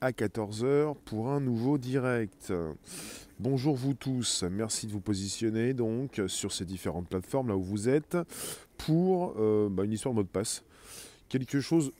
à 0.00 0.12
14h 0.12 0.94
pour 1.04 1.28
un 1.28 1.40
nouveau 1.40 1.76
direct. 1.76 2.52
Bonjour 3.38 3.76
vous 3.76 3.92
tous, 3.92 4.44
merci 4.50 4.86
de 4.86 4.92
vous 4.92 5.00
positionner 5.00 5.74
donc 5.74 6.22
sur 6.26 6.52
ces 6.52 6.64
différentes 6.64 7.06
plateformes 7.06 7.48
là 7.48 7.56
où 7.56 7.62
vous 7.62 7.88
êtes 7.88 8.16
pour 8.78 9.34
euh, 9.38 9.68
bah, 9.70 9.84
une 9.84 9.92
histoire 9.92 10.14
de 10.14 10.20
mot 10.20 10.22
de 10.22 10.28
passe. 10.28 10.64
Quelque 11.28 11.60
chose 11.60 11.92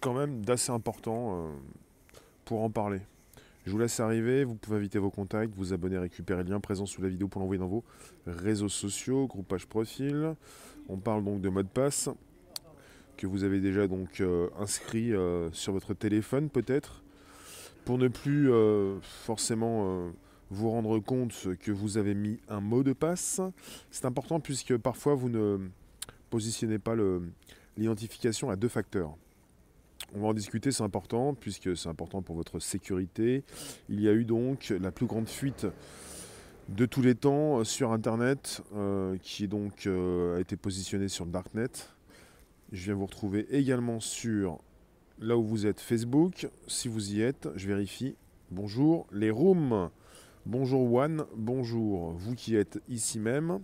quand 0.00 0.14
même 0.14 0.44
d'assez 0.44 0.70
important 0.70 1.48
euh, 1.48 1.50
pour 2.44 2.62
en 2.62 2.70
parler. 2.70 3.00
Je 3.66 3.72
vous 3.72 3.78
laisse 3.78 3.98
arriver, 3.98 4.44
vous 4.44 4.54
pouvez 4.54 4.76
inviter 4.76 5.00
vos 5.00 5.10
contacts, 5.10 5.54
vous 5.56 5.72
abonner, 5.72 5.98
récupérer 5.98 6.44
le 6.44 6.50
lien 6.50 6.60
présent 6.60 6.86
sous 6.86 7.02
la 7.02 7.08
vidéo 7.08 7.26
pour 7.26 7.40
l'envoyer 7.40 7.58
dans 7.58 7.66
vos 7.66 7.82
réseaux 8.26 8.68
sociaux, 8.68 9.26
groupage 9.26 9.66
profil. 9.66 10.34
On 10.88 10.98
parle 10.98 11.24
donc 11.24 11.40
de 11.40 11.48
mot 11.48 11.62
de 11.62 11.68
passe 11.68 12.08
que 13.16 13.26
vous 13.26 13.42
avez 13.44 13.60
déjà 13.60 13.88
donc 13.88 14.20
euh, 14.20 14.50
inscrit 14.58 15.12
sur 15.52 15.72
votre 15.72 15.94
téléphone 15.94 16.48
peut-être 16.48 17.03
pour 17.84 17.98
ne 17.98 18.08
plus 18.08 18.50
euh, 18.50 18.98
forcément 19.00 19.84
euh, 19.86 20.10
vous 20.50 20.70
rendre 20.70 20.98
compte 20.98 21.48
que 21.60 21.70
vous 21.70 21.98
avez 21.98 22.14
mis 22.14 22.38
un 22.48 22.60
mot 22.60 22.82
de 22.82 22.92
passe. 22.92 23.40
C'est 23.90 24.04
important 24.06 24.40
puisque 24.40 24.76
parfois 24.76 25.14
vous 25.14 25.28
ne 25.28 25.58
positionnez 26.30 26.78
pas 26.78 26.94
l'identification 27.76 28.50
à 28.50 28.56
deux 28.56 28.68
facteurs. 28.68 29.16
On 30.14 30.20
va 30.20 30.28
en 30.28 30.34
discuter, 30.34 30.70
c'est 30.70 30.82
important, 30.82 31.34
puisque 31.34 31.76
c'est 31.76 31.88
important 31.88 32.22
pour 32.22 32.36
votre 32.36 32.60
sécurité. 32.60 33.42
Il 33.88 34.00
y 34.00 34.08
a 34.08 34.12
eu 34.12 34.24
donc 34.24 34.72
la 34.80 34.92
plus 34.92 35.06
grande 35.06 35.28
fuite 35.28 35.66
de 36.68 36.86
tous 36.86 37.02
les 37.02 37.14
temps 37.14 37.58
euh, 37.60 37.64
sur 37.64 37.92
Internet, 37.92 38.62
qui 39.22 39.48
donc 39.48 39.86
a 39.86 40.38
été 40.40 40.56
positionnée 40.56 41.08
sur 41.08 41.24
le 41.24 41.30
Darknet. 41.30 41.70
Je 42.72 42.84
viens 42.84 42.94
vous 42.94 43.06
retrouver 43.06 43.46
également 43.50 44.00
sur 44.00 44.58
là 45.18 45.36
où 45.36 45.42
vous 45.42 45.66
êtes 45.66 45.80
Facebook. 45.80 46.48
Si 46.66 46.88
vous 46.88 47.12
y 47.12 47.22
êtes, 47.22 47.48
je 47.56 47.66
vérifie. 47.66 48.16
Bonjour 48.50 49.06
les 49.12 49.30
rooms. 49.30 49.90
Bonjour 50.46 50.92
One. 50.92 51.24
Bonjour 51.36 52.12
vous 52.12 52.34
qui 52.34 52.56
êtes 52.56 52.80
ici 52.88 53.18
même. 53.18 53.60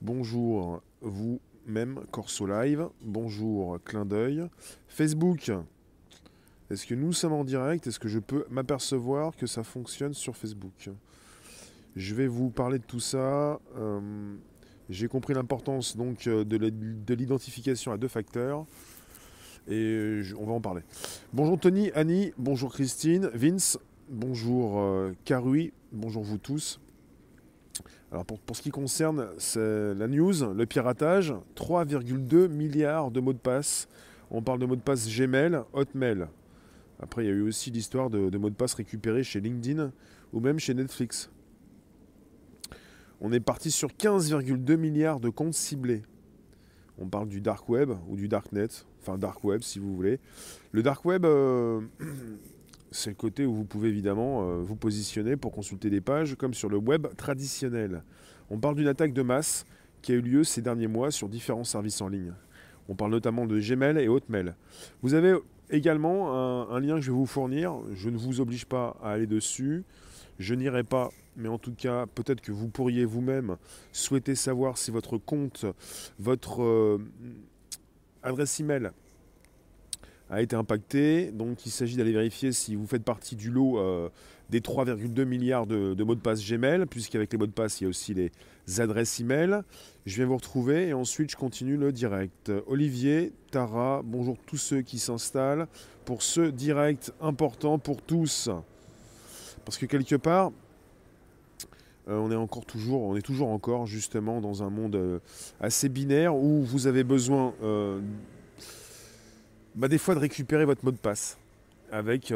Bonjour 0.00 0.82
vous-même 1.00 2.00
Corso 2.10 2.46
Live. 2.46 2.88
Bonjour 3.02 3.78
Clin 3.84 4.04
d'œil. 4.04 4.46
Facebook. 4.88 5.50
Est-ce 6.70 6.86
que 6.86 6.94
nous 6.94 7.12
sommes 7.12 7.34
en 7.34 7.44
direct? 7.44 7.86
Est-ce 7.86 8.00
que 8.00 8.08
je 8.08 8.18
peux 8.18 8.46
m'apercevoir 8.50 9.36
que 9.36 9.46
ça 9.46 9.62
fonctionne 9.62 10.14
sur 10.14 10.36
Facebook? 10.36 10.90
Je 11.94 12.14
vais 12.14 12.26
vous 12.26 12.48
parler 12.48 12.78
de 12.78 12.84
tout 12.84 13.00
ça. 13.00 13.60
Euh, 13.76 14.34
j'ai 14.88 15.08
compris 15.08 15.34
l'importance 15.34 15.96
donc 15.96 16.24
de 16.24 17.14
l'identification 17.14 17.92
à 17.92 17.98
deux 17.98 18.08
facteurs 18.08 18.66
et 19.68 20.20
on 20.38 20.44
va 20.44 20.52
en 20.52 20.60
parler. 20.60 20.82
Bonjour 21.32 21.58
Tony, 21.58 21.90
Annie, 21.94 22.32
bonjour 22.38 22.72
Christine, 22.72 23.30
Vince, 23.34 23.78
bonjour 24.08 24.80
euh, 24.80 25.12
Karui, 25.24 25.72
bonjour 25.92 26.22
vous 26.22 26.38
tous. 26.38 26.80
Alors 28.10 28.26
pour, 28.26 28.38
ce 28.54 28.60
qui 28.60 28.70
concerne 28.70 29.26
la 29.56 30.08
news, 30.08 30.52
le 30.52 30.66
piratage, 30.66 31.32
3,2 31.56 32.48
milliards 32.48 33.10
de 33.10 33.20
mots 33.20 33.32
de 33.32 33.38
passe. 33.38 33.88
On 34.30 34.42
parle 34.42 34.58
de 34.58 34.66
mots 34.66 34.76
de 34.76 34.82
passe 34.82 35.08
Gmail, 35.08 35.60
Hotmail. 35.72 36.26
Après, 37.00 37.24
il 37.24 37.28
y 37.28 37.30
a 37.30 37.34
eu 37.34 37.42
aussi 37.42 37.70
l'histoire 37.70 38.10
de 38.10 38.36
mots 38.36 38.50
de 38.50 38.54
passe 38.54 38.74
récupérés 38.74 39.24
chez 39.24 39.40
LinkedIn 39.40 39.92
ou 40.34 40.40
même 40.40 40.58
chez 40.58 40.74
Netflix. 40.74 41.30
On 43.24 43.32
est 43.32 43.40
parti 43.40 43.70
sur 43.70 43.88
15,2 43.90 44.76
milliards 44.76 45.20
de 45.20 45.28
comptes 45.28 45.54
ciblés. 45.54 46.02
On 46.98 47.06
parle 47.06 47.28
du 47.28 47.40
dark 47.40 47.68
web 47.68 47.90
ou 48.08 48.16
du 48.16 48.28
darknet, 48.28 48.68
enfin 49.00 49.18
dark 49.18 49.42
web 49.44 49.62
si 49.62 49.78
vous 49.78 49.94
voulez. 49.94 50.20
Le 50.72 50.82
dark 50.82 51.04
web, 51.04 51.24
euh, 51.24 51.80
c'est 52.90 53.10
le 53.10 53.16
côté 53.16 53.46
où 53.46 53.54
vous 53.54 53.64
pouvez 53.64 53.88
évidemment 53.88 54.42
euh, 54.42 54.62
vous 54.62 54.76
positionner 54.76 55.36
pour 55.36 55.52
consulter 55.52 55.90
des 55.90 56.00
pages 56.00 56.34
comme 56.36 56.54
sur 56.54 56.68
le 56.68 56.76
web 56.76 57.06
traditionnel. 57.16 58.02
On 58.50 58.58
parle 58.58 58.76
d'une 58.76 58.88
attaque 58.88 59.12
de 59.12 59.22
masse 59.22 59.64
qui 60.02 60.12
a 60.12 60.16
eu 60.16 60.20
lieu 60.20 60.44
ces 60.44 60.62
derniers 60.62 60.88
mois 60.88 61.10
sur 61.10 61.28
différents 61.28 61.64
services 61.64 62.00
en 62.00 62.08
ligne. 62.08 62.34
On 62.88 62.94
parle 62.94 63.12
notamment 63.12 63.46
de 63.46 63.58
Gmail 63.58 63.98
et 63.98 64.08
Hotmail. 64.08 64.54
Vous 65.02 65.14
avez 65.14 65.34
également 65.70 66.70
un, 66.70 66.80
lien 66.80 66.96
que 66.96 67.00
je 67.00 67.10
vais 67.10 67.16
vous 67.16 67.26
fournir. 67.26 67.76
Je 67.94 68.10
ne 68.10 68.16
vous 68.16 68.40
oblige 68.40 68.66
pas 68.66 68.96
à 69.02 69.12
aller 69.12 69.26
dessus. 69.26 69.84
Je 70.38 70.54
n'irai 70.54 70.82
pas, 70.82 71.10
mais 71.36 71.48
en 71.48 71.58
tout 71.58 71.74
cas, 71.74 72.06
peut-être 72.06 72.40
que 72.40 72.52
vous 72.52 72.68
pourriez 72.68 73.04
vous-même 73.04 73.56
souhaiter 73.92 74.34
savoir 74.34 74.78
si 74.78 74.90
votre 74.90 75.18
compte, 75.18 75.66
votre 76.18 76.62
euh, 76.62 76.98
adresse 78.22 78.60
email 78.60 78.90
a 80.30 80.40
été 80.40 80.56
impacté. 80.56 81.30
Donc 81.30 81.66
il 81.66 81.70
s'agit 81.70 81.96
d'aller 81.96 82.12
vérifier 82.12 82.52
si 82.52 82.74
vous 82.74 82.86
faites 82.86 83.04
partie 83.04 83.36
du 83.36 83.50
lot 83.50 83.78
euh, 83.78 84.08
des 84.50 84.60
3,2 84.60 85.24
milliards 85.24 85.66
de, 85.66 86.02
mots 86.02 86.14
de 86.14 86.20
passe 86.20 86.46
Gmail, 86.46 86.86
puisqu'avec 86.86 87.32
les 87.32 87.38
mots 87.38 87.46
de 87.46 87.52
passe, 87.52 87.80
il 87.80 87.84
y 87.84 87.86
a 87.86 87.90
aussi 87.90 88.14
les 88.14 88.32
adresses 88.80 89.20
email. 89.20 89.60
Je 90.06 90.16
viens 90.16 90.26
vous 90.26 90.36
retrouver 90.36 90.88
et 90.88 90.92
ensuite 90.94 91.30
je 91.30 91.36
continue 91.36 91.76
le 91.76 91.92
direct. 91.92 92.50
Olivier, 92.66 93.32
Tara, 93.50 94.02
bonjour 94.04 94.36
tous 94.46 94.56
ceux 94.56 94.82
qui 94.82 94.98
s'installent 94.98 95.68
pour 96.04 96.22
ce 96.22 96.40
direct 96.40 97.12
important 97.20 97.78
pour 97.78 98.02
tous. 98.02 98.50
Parce 99.64 99.78
que 99.78 99.86
quelque 99.86 100.16
part, 100.16 100.50
euh, 102.08 102.16
on 102.16 103.16
est 103.16 103.22
toujours 103.22 103.48
encore 103.48 103.86
justement 103.86 104.40
dans 104.40 104.62
un 104.62 104.70
monde 104.70 104.96
euh, 104.96 105.18
assez 105.60 105.88
binaire 105.88 106.34
où 106.34 106.62
vous 106.62 106.88
avez 106.88 107.04
besoin 107.04 107.54
euh, 107.62 108.00
bah, 109.76 109.86
des 109.86 109.98
fois 109.98 110.14
de 110.14 110.20
récupérer 110.20 110.64
votre 110.64 110.84
mot 110.84 110.90
de 110.90 110.96
passe 110.96 111.38
avec 111.92 112.32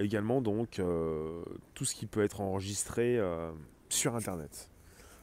également 0.00 0.40
donc 0.40 0.82
tout 1.74 1.84
ce 1.84 1.94
qui 1.94 2.06
peut 2.06 2.24
être 2.24 2.40
enregistré 2.40 3.20
sur 3.88 4.16
internet. 4.16 4.68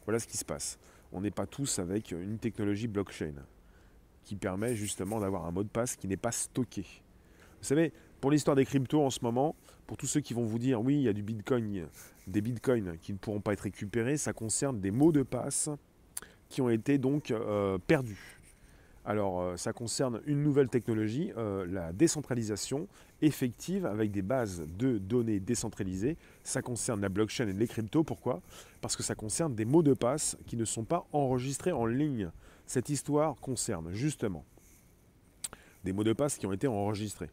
Voilà 0.06 0.20
ce 0.20 0.28
qui 0.28 0.38
se 0.38 0.46
passe. 0.46 0.80
On 1.12 1.20
n'est 1.20 1.32
pas 1.32 1.46
tous 1.46 1.78
avec 1.78 2.12
une 2.12 2.38
technologie 2.38 2.88
blockchain 2.88 3.34
qui 4.24 4.38
permet 4.38 4.78
justement 4.78 5.20
d'avoir 5.20 5.46
un 5.48 5.52
mot 5.52 5.64
de 5.64 5.68
passe 5.68 5.98
qui 5.98 6.08
n'est 6.08 6.16
pas 6.16 6.32
stocké. 6.32 6.86
Vous 7.60 7.68
savez, 7.68 7.92
pour 8.22 8.32
l'histoire 8.32 8.56
des 8.56 8.66
cryptos 8.66 9.04
en 9.04 9.10
ce 9.10 9.20
moment, 9.24 9.56
pour 9.88 9.98
tous 9.98 10.06
ceux 10.06 10.22
qui 10.22 10.34
vont 10.34 10.46
vous 10.46 10.60
dire 10.60 10.80
oui, 10.80 10.96
il 10.96 11.02
y 11.02 11.10
a 11.10 11.14
du 11.14 11.24
bitcoin, 11.24 11.88
des 12.28 12.42
bitcoins 12.42 12.98
qui 13.02 13.12
ne 13.12 13.18
pourront 13.18 13.42
pas 13.42 13.54
être 13.54 13.62
récupérés, 13.62 14.16
ça 14.16 14.32
concerne 14.32 14.80
des 14.80 14.92
mots 14.92 15.12
de 15.12 15.24
passe 15.24 15.70
qui 16.48 16.62
ont 16.62 16.70
été 16.70 16.98
donc 16.98 17.32
euh, 17.32 17.78
perdus. 17.80 18.40
Alors 19.04 19.42
euh, 19.42 19.58
ça 19.58 19.74
concerne 19.74 20.22
une 20.28 20.44
nouvelle 20.44 20.70
technologie, 20.70 21.32
euh, 21.36 21.66
la 21.66 21.92
décentralisation 21.92 22.88
effective 23.24 23.88
avec 23.88 24.12
des 24.12 24.22
bases 24.22 24.64
de 24.78 25.00
données 25.00 25.40
décentralisées. 25.40 26.18
Ça 26.44 26.62
concerne 26.62 27.02
la 27.02 27.10
blockchain 27.10 27.48
et 27.48 27.54
les 27.54 27.68
cryptos. 27.68 28.04
Pourquoi? 28.04 28.42
Parce 28.82 28.96
que 28.96 29.02
ça 29.02 29.16
concerne 29.16 29.56
des 29.56 29.66
mots 29.66 29.82
de 29.82 29.94
passe 29.94 30.38
qui 30.46 30.56
ne 30.56 30.66
sont 30.66 30.84
pas 30.84 31.08
enregistrés 31.12 31.72
en 31.72 31.88
ligne. 31.88 32.30
Cette 32.68 32.90
histoire 32.90 33.36
concerne 33.38 33.92
justement 33.92 34.46
des 35.84 35.94
mots 35.94 36.04
de 36.04 36.14
passe 36.14 36.38
qui 36.38 36.46
ont 36.46 36.54
été 36.54 36.68
enregistrés, 36.68 37.30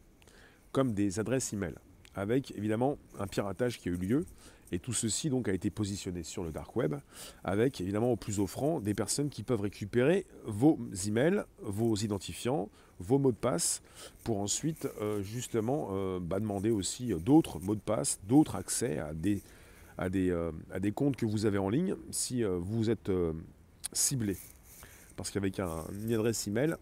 comme 0.73 0.93
des 0.95 1.19
adresses 1.19 1.55
e-mail 1.55 1.75
avec 2.19 2.53
évidemment 2.57 2.99
un 3.19 3.27
piratage 3.27 3.79
qui 3.79 3.89
a 3.89 3.93
eu 3.93 3.97
lieu. 3.97 4.27
Et 4.71 4.79
tout 4.79 4.93
ceci 4.93 5.31
donc 5.31 5.49
a 5.49 5.55
été 5.55 5.71
positionné 5.71 6.23
sur 6.23 6.45
le 6.45 6.51
dark 6.51 6.77
web, 6.77 6.97
avec 7.43 7.81
évidemment 7.81 8.13
au 8.13 8.17
plus 8.17 8.39
offrant 8.39 8.81
des 8.81 8.93
personnes 8.93 9.31
qui 9.31 9.43
peuvent 9.43 9.63
récupérer 9.63 10.27
vos 10.45 10.79
emails, 11.07 11.45
vos 11.63 11.97
identifiants, 11.97 12.69
vos 13.01 13.19
mots 13.19 13.33
de 13.33 13.37
passe, 13.37 13.81
pour 14.25 14.41
ensuite 14.41 14.87
euh, 15.01 15.23
justement 15.23 15.89
euh, 15.93 16.19
bah, 16.21 16.39
demander 16.39 16.71
aussi 16.71 17.15
d'autres 17.15 17.61
mots 17.61 17.77
de 17.77 17.81
passe, 17.81 18.21
d'autres 18.29 18.57
accès 18.57 18.99
à 18.99 19.15
des, 19.15 19.41
à, 19.97 20.11
des, 20.11 20.29
euh, 20.29 20.53
à 20.71 20.81
des 20.81 20.93
comptes 20.93 21.17
que 21.17 21.25
vous 21.25 21.47
avez 21.47 21.59
en 21.59 21.71
ligne 21.71 21.95
si 22.11 22.43
vous 22.43 22.91
êtes 22.91 23.11
ciblé. 23.95 24.37
Parce 25.17 25.31
qu'avec 25.31 25.61
un, 25.61 25.85
une 26.05 26.13
adresse 26.13 26.47
email, 26.47 26.75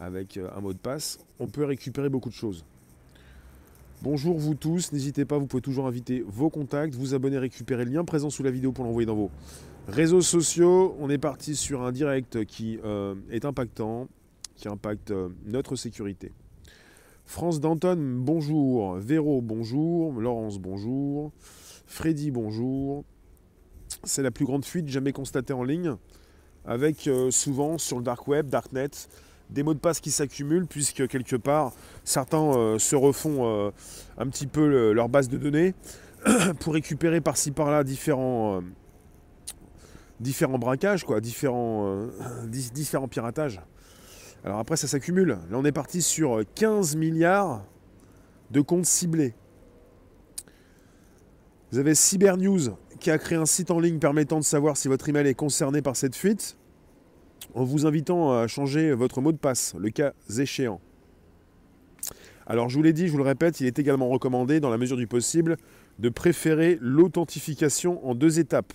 avec 0.00 0.36
un 0.36 0.60
mot 0.60 0.72
de 0.72 0.78
passe, 0.78 1.20
on 1.38 1.46
peut 1.46 1.64
récupérer 1.64 2.08
beaucoup 2.08 2.28
de 2.28 2.34
choses. 2.34 2.64
Bonjour 4.00 4.38
vous 4.38 4.54
tous, 4.54 4.92
n'hésitez 4.92 5.24
pas, 5.24 5.38
vous 5.38 5.48
pouvez 5.48 5.60
toujours 5.60 5.88
inviter 5.88 6.22
vos 6.24 6.50
contacts, 6.50 6.94
vous 6.94 7.14
abonner, 7.14 7.36
récupérer 7.36 7.84
le 7.84 7.90
lien 7.90 8.04
présent 8.04 8.30
sous 8.30 8.44
la 8.44 8.52
vidéo 8.52 8.70
pour 8.70 8.84
l'envoyer 8.84 9.06
dans 9.06 9.16
vos 9.16 9.32
réseaux 9.88 10.20
sociaux. 10.20 10.94
On 11.00 11.10
est 11.10 11.18
parti 11.18 11.56
sur 11.56 11.82
un 11.82 11.90
direct 11.90 12.44
qui 12.44 12.78
euh, 12.84 13.16
est 13.28 13.44
impactant, 13.44 14.06
qui 14.54 14.68
impacte 14.68 15.10
euh, 15.10 15.30
notre 15.46 15.74
sécurité. 15.74 16.30
France 17.24 17.58
Danton, 17.58 17.98
bonjour. 17.98 18.94
Véro, 18.94 19.40
bonjour. 19.40 20.12
Laurence, 20.12 20.60
bonjour. 20.60 21.32
Freddy, 21.86 22.30
bonjour. 22.30 23.04
C'est 24.04 24.22
la 24.22 24.30
plus 24.30 24.44
grande 24.44 24.64
fuite 24.64 24.88
jamais 24.88 25.12
constatée 25.12 25.54
en 25.54 25.64
ligne, 25.64 25.96
avec 26.64 27.08
euh, 27.08 27.32
souvent 27.32 27.78
sur 27.78 27.96
le 27.96 28.04
dark 28.04 28.28
web, 28.28 28.48
darknet, 28.48 28.90
des 29.50 29.62
mots 29.62 29.74
de 29.74 29.78
passe 29.78 30.00
qui 30.00 30.10
s'accumulent, 30.10 30.66
puisque 30.66 31.06
quelque 31.08 31.36
part, 31.36 31.72
certains 32.04 32.42
euh, 32.42 32.78
se 32.78 32.96
refont 32.96 33.46
euh, 33.46 33.70
un 34.18 34.26
petit 34.28 34.46
peu 34.46 34.92
leur 34.92 35.08
base 35.08 35.28
de 35.28 35.38
données 35.38 35.74
pour 36.60 36.74
récupérer 36.74 37.20
par-ci 37.20 37.50
par-là 37.50 37.84
différents, 37.84 38.58
euh, 38.58 38.60
différents 40.20 40.58
braquages, 40.58 41.04
quoi, 41.04 41.20
différents, 41.20 42.06
différents 42.46 43.08
piratages. 43.08 43.60
Alors 44.44 44.58
après, 44.58 44.76
ça 44.76 44.86
s'accumule. 44.86 45.28
Là, 45.28 45.38
on 45.52 45.64
est 45.64 45.72
parti 45.72 46.02
sur 46.02 46.42
15 46.54 46.96
milliards 46.96 47.64
de 48.50 48.60
comptes 48.60 48.86
ciblés. 48.86 49.34
Vous 51.72 51.78
avez 51.78 51.94
Cybernews 51.94 52.76
qui 52.98 53.10
a 53.10 53.18
créé 53.18 53.36
un 53.36 53.46
site 53.46 53.70
en 53.70 53.78
ligne 53.78 53.98
permettant 53.98 54.38
de 54.38 54.44
savoir 54.44 54.76
si 54.76 54.88
votre 54.88 55.08
email 55.08 55.26
est 55.26 55.34
concerné 55.34 55.82
par 55.82 55.96
cette 55.96 56.16
fuite 56.16 56.56
en 57.58 57.64
vous 57.64 57.86
invitant 57.86 58.32
à 58.32 58.46
changer 58.46 58.92
votre 58.92 59.20
mot 59.20 59.32
de 59.32 59.36
passe, 59.36 59.74
le 59.76 59.90
cas 59.90 60.12
échéant. 60.38 60.80
Alors 62.46 62.68
je 62.68 62.76
vous 62.76 62.84
l'ai 62.84 62.92
dit, 62.92 63.08
je 63.08 63.12
vous 63.12 63.18
le 63.18 63.24
répète, 63.24 63.60
il 63.60 63.66
est 63.66 63.80
également 63.80 64.08
recommandé, 64.08 64.60
dans 64.60 64.70
la 64.70 64.78
mesure 64.78 64.96
du 64.96 65.08
possible, 65.08 65.56
de 65.98 66.08
préférer 66.08 66.78
l'authentification 66.80 68.08
en 68.08 68.14
deux 68.14 68.38
étapes, 68.38 68.72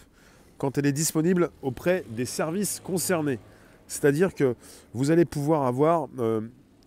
quand 0.57 0.77
elle 0.77 0.85
est 0.85 0.91
disponible 0.91 1.49
auprès 1.61 2.03
des 2.09 2.25
services 2.25 2.81
concernés. 2.83 3.39
C'est-à-dire 3.87 4.35
que 4.35 4.53
vous 4.93 5.11
allez 5.11 5.23
pouvoir 5.23 5.65
avoir 5.65 6.09
euh, 6.19 6.41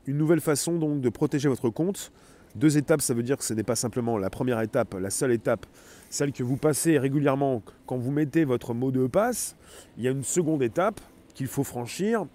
une 0.06 0.18
nouvelle 0.18 0.42
façon 0.42 0.76
donc, 0.76 1.00
de 1.00 1.08
protéger 1.08 1.48
votre 1.48 1.70
compte. 1.70 2.12
Deux 2.56 2.76
étapes, 2.76 3.00
ça 3.00 3.14
veut 3.14 3.22
dire 3.22 3.38
que 3.38 3.44
ce 3.44 3.54
n'est 3.54 3.62
pas 3.62 3.74
simplement 3.74 4.18
la 4.18 4.28
première 4.28 4.60
étape, 4.60 4.94
la 5.00 5.10
seule 5.10 5.32
étape, 5.32 5.64
celle 6.10 6.32
que 6.32 6.42
vous 6.42 6.58
passez 6.58 6.98
régulièrement 6.98 7.62
quand 7.86 7.96
vous 7.96 8.10
mettez 8.10 8.44
votre 8.44 8.74
mot 8.74 8.90
de 8.90 9.06
passe. 9.06 9.56
Il 9.96 10.04
y 10.04 10.08
a 10.08 10.10
une 10.10 10.24
seconde 10.24 10.62
étape 10.62 11.00
qu'il 11.36 11.46
faut 11.46 11.64
franchir 11.64 12.26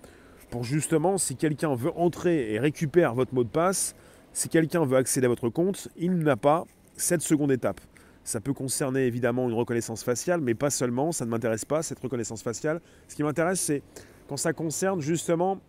pour 0.51 0.63
justement, 0.63 1.17
si 1.17 1.35
quelqu'un 1.35 1.73
veut 1.73 1.91
entrer 1.95 2.53
et 2.53 2.59
récupère 2.59 3.15
votre 3.15 3.33
mot 3.33 3.43
de 3.43 3.49
passe, 3.49 3.95
si 4.31 4.47
quelqu'un 4.47 4.85
veut 4.85 4.97
accéder 4.97 5.25
à 5.25 5.29
votre 5.29 5.49
compte, 5.49 5.87
il 5.97 6.19
n'a 6.19 6.37
pas 6.37 6.65
cette 6.95 7.21
seconde 7.21 7.51
étape. 7.51 7.81
Ça 8.23 8.39
peut 8.39 8.53
concerner 8.53 9.07
évidemment 9.07 9.49
une 9.49 9.55
reconnaissance 9.55 10.03
faciale, 10.03 10.39
mais 10.41 10.53
pas 10.53 10.69
seulement, 10.69 11.11
ça 11.11 11.25
ne 11.25 11.31
m'intéresse 11.31 11.65
pas, 11.65 11.81
cette 11.81 11.99
reconnaissance 11.99 12.43
faciale. 12.43 12.79
Ce 13.07 13.15
qui 13.15 13.23
m'intéresse, 13.23 13.59
c'est 13.59 13.81
quand 14.27 14.37
ça 14.37 14.53
concerne 14.53 15.01
justement 15.01 15.59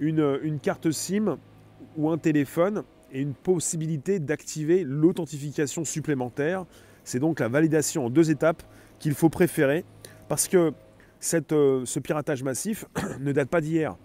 une, 0.00 0.40
une, 0.42 0.58
carte 0.58 0.90
SIM 0.90 1.38
ou 1.96 2.10
un 2.10 2.18
téléphone 2.18 2.82
et 3.12 3.20
une 3.20 3.34
possibilité 3.34 4.18
d'activer 4.18 4.82
l'authentification 4.82 5.84
supplémentaire. 5.84 6.66
C'est 7.04 7.20
donc 7.20 7.38
la 7.38 7.48
validation 7.48 8.06
en 8.06 8.10
deux 8.10 8.30
étapes 8.30 8.62
qu'il 8.98 9.14
faut 9.14 9.28
préférer 9.28 9.84
parce 10.28 10.48
que 10.48 10.72
euh, 11.52 11.82
ce 11.84 11.98
piratage 11.98 12.42
massif 12.42 12.84
ne 13.20 13.32
date 13.32 13.48
pas 13.48 13.60
d'hier 13.60 13.96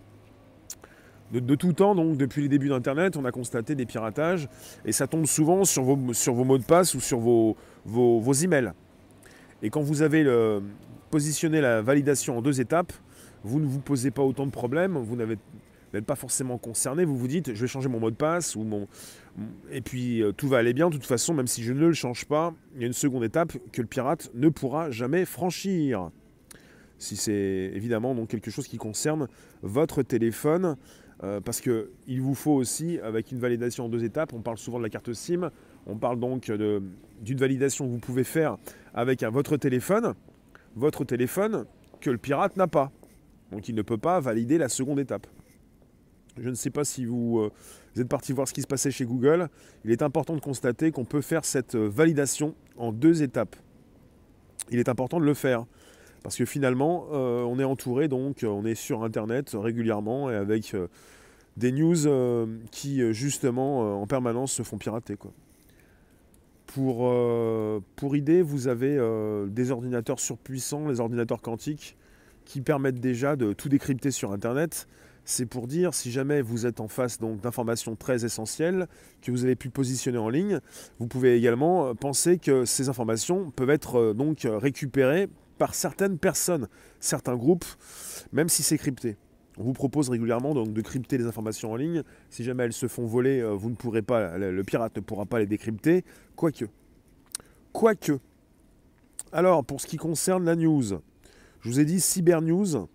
de, 1.40 1.56
tout 1.56 1.72
temps, 1.72 1.96
donc 1.96 2.18
depuis 2.18 2.42
les 2.42 2.50
débuts 2.50 2.68
d'Internet, 2.68 3.16
on 3.16 3.24
a 3.24 3.32
constaté 3.32 3.74
des 3.74 3.86
piratages 3.86 4.50
et 4.84 4.92
ça 4.92 5.08
tombe 5.08 5.26
souvent 5.26 5.64
sur 5.64 5.84
vos, 5.84 5.96
mots 5.96 6.58
de 6.58 6.64
passe 6.64 6.94
ou 6.94 7.00
sur 7.00 7.20
vos, 7.20 8.34
emails. 8.34 8.74
Et 9.64 9.70
quand 9.70 9.82
vous 9.82 10.02
avez 10.02 10.28
positionné 11.10 11.62
la 11.62 11.82
validation 11.82 12.38
en 12.38 12.42
deux 12.42 12.60
étapes, 12.60 12.92
vous 13.44 13.60
ne 13.60 13.66
vous 13.66 13.80
posez 13.80 14.12
pas 14.12 14.24
autant 14.24 14.46
de 14.46 14.52
problèmes, 14.52 14.98
vous 14.98 15.16
n'êtes 15.16 16.06
pas 16.06 16.16
forcément 16.16 16.58
concerné, 16.58 17.06
vous 17.06 17.18
vous 17.18 17.28
dites 17.28 17.54
je 17.54 17.62
vais 17.62 17.68
changer 17.68 17.90
mon 17.90 18.00
mot 18.00 18.12
de 18.12 18.16
passe 18.16 18.58
et 19.72 19.82
puis 19.82 20.22
euh, 20.22 20.32
tout 20.32 20.48
va 20.48 20.58
aller 20.58 20.74
bien. 20.74 20.90
De 20.90 20.96
toute 20.96 21.06
façon, 21.06 21.34
même 21.34 21.48
si 21.48 21.64
je 21.64 21.74
ne 21.74 21.80
le 21.80 21.94
change 21.94 22.26
pas, 22.26 22.54
il 22.76 22.82
y 22.82 22.84
a 22.84 22.88
une 22.88 22.94
seconde 22.94 23.24
étape 23.24 23.54
que 23.72 23.82
le 23.82 23.88
pirate 23.88 24.30
ne 24.34 24.50
pourra 24.50 24.92
jamais 24.92 25.26
franchir. 25.26 26.12
Si 27.02 27.16
c'est 27.16 27.72
évidemment 27.74 28.14
donc 28.14 28.30
quelque 28.30 28.52
chose 28.52 28.68
qui 28.68 28.78
concerne 28.78 29.28
votre 29.64 30.04
téléphone, 30.04 30.78
euh, 31.24 31.42
parce 31.42 31.60
qu'il 31.60 32.22
vous 32.22 32.36
faut 32.36 32.52
aussi, 32.52 33.00
avec 33.00 33.32
une 33.32 33.40
validation 33.40 33.86
en 33.86 33.90
deux 33.90 34.04
étapes, 34.04 34.34
on 34.34 34.42
parle 34.42 34.60
souvent 34.60 34.78
de 34.78 34.84
la 34.84 34.90
carte 34.92 35.12
SIM, 35.12 35.50
on 35.88 35.98
parle 35.98 36.20
donc 36.20 36.52
d'une 36.52 37.38
validation 37.38 37.88
que 37.88 37.92
vous 37.92 37.98
pouvez 37.98 38.24
faire 38.24 38.58
avec 38.94 39.24
votre 39.24 39.58
téléphone, 39.58 40.14
votre 40.76 41.04
téléphone 41.04 41.66
que 42.02 42.12
le 42.12 42.20
pirate 42.20 42.56
n'a 42.56 42.68
pas. 42.68 42.92
Donc 43.52 43.68
il 43.68 43.74
ne 43.74 43.82
peut 43.82 43.98
pas 43.98 44.20
valider 44.20 44.60
la 44.60 44.70
seconde 44.70 45.00
étape. 45.00 45.26
Je 46.38 46.50
ne 46.50 46.56
sais 46.56 46.70
pas 46.70 46.84
si 46.84 47.06
vous, 47.06 47.40
euh, 47.40 47.52
êtes 48.00 48.10
parti 48.10 48.32
voir 48.32 48.48
ce 48.48 48.54
qui 48.54 48.62
se 48.62 48.68
passait 48.68 48.92
chez 48.92 49.06
Google. 49.06 49.50
Il 49.86 49.90
est 49.90 50.04
important 50.04 50.36
de 50.36 50.40
constater 50.40 50.92
qu'on 50.92 51.06
peut 51.06 51.22
faire 51.22 51.46
cette 51.46 51.76
validation 51.76 52.54
en 52.78 52.92
deux 52.92 53.24
étapes. 53.24 53.56
Il 54.70 54.78
est 54.78 54.88
important 54.88 55.20
de 55.20 55.26
le 55.26 55.34
faire. 55.34 55.66
Parce 56.24 56.38
que 56.38 56.46
finalement, 56.46 57.08
euh, 57.14 57.42
on 57.44 57.60
est 57.60 57.64
entouré, 57.64 58.08
donc 58.08 58.46
on 58.48 58.64
est 58.66 58.76
sur 58.76 59.04
Internet 59.04 59.52
régulièrement 59.54 60.30
et 60.30 60.36
avec 60.36 60.74
euh, 60.74 60.88
des 61.58 61.72
news 61.72 62.06
euh, 62.06 62.46
qui, 62.72 63.02
justement, 63.14 64.02
en 64.02 64.08
permanence 64.08 64.52
se 64.52 64.64
font 64.64 64.78
pirater. 64.78 65.18
Pour, 66.68 67.14
pour 67.98 68.16
idée, 68.16 68.42
vous 68.42 68.70
avez 68.70 68.98
des 69.50 69.72
ordinateurs 69.72 70.22
surpuissants, 70.22 70.88
les 70.88 71.02
ordinateurs 71.02 71.42
quantiques, 71.42 71.98
qui 72.46 72.62
permettent 72.62 73.02
déjà 73.02 73.36
de 73.36 73.52
tout 73.52 73.68
décrypter 73.68 74.10
sur 74.10 74.32
Internet. 74.32 74.88
C'est 75.26 75.46
pour 75.46 75.68
dire, 75.68 75.94
si 75.94 76.12
jamais 76.12 76.42
vous 76.42 76.66
êtes 76.66 76.80
en 76.80 76.88
face 76.88 77.20
d'informations 77.20 77.98
très 77.98 78.24
essentielles 78.24 78.88
que 79.22 79.32
vous 79.32 79.44
avez 79.44 79.56
pu 79.56 79.70
positionner 79.70 80.18
en 80.18 80.30
ligne, 80.30 80.62
vous 81.00 81.08
pouvez 81.08 81.36
également 81.36 81.94
penser 81.94 82.38
que 82.38 82.64
ces 82.64 82.88
informations 82.88 83.52
peuvent 83.52 83.70
être 83.70 84.14
donc 84.14 84.48
récupérées 84.50 85.28
certaines 85.74 86.18
personnes, 86.18 86.68
certains 87.00 87.36
groupes, 87.36 87.66
même 88.32 88.50
si 88.50 88.64
c'est 88.64 88.78
crypté. 88.78 89.18
On 89.58 89.64
vous 89.64 89.74
propose 89.74 90.10
régulièrement 90.10 90.54
donc, 90.54 90.74
de 90.74 90.82
crypter 90.82 91.18
les 91.18 91.26
informations 91.26 91.72
en 91.72 91.76
ligne. 91.76 92.04
Si 92.30 92.44
jamais 92.44 92.64
elles 92.64 92.74
se 92.74 92.88
font 92.88 93.06
voler, 93.06 93.42
euh, 93.42 93.52
vous 93.52 93.70
ne 93.70 93.76
pourrez 93.76 94.02
pas, 94.02 94.38
le 94.38 94.64
pirate 94.64 94.96
ne 94.96 95.02
pourra 95.02 95.26
pas 95.26 95.40
les 95.40 95.46
décrypter. 95.46 96.04
Quoique. 96.36 96.66
Quoique. 97.72 98.14
Alors, 99.32 99.64
pour 99.64 99.80
ce 99.80 99.88
qui 99.88 99.98
concerne 99.98 100.46
la 100.46 100.56
news, 100.56 101.02
je 101.62 101.70
vous 101.70 101.80
ai 101.80 101.86
dit 101.86 102.00
Cybernews 102.00 102.88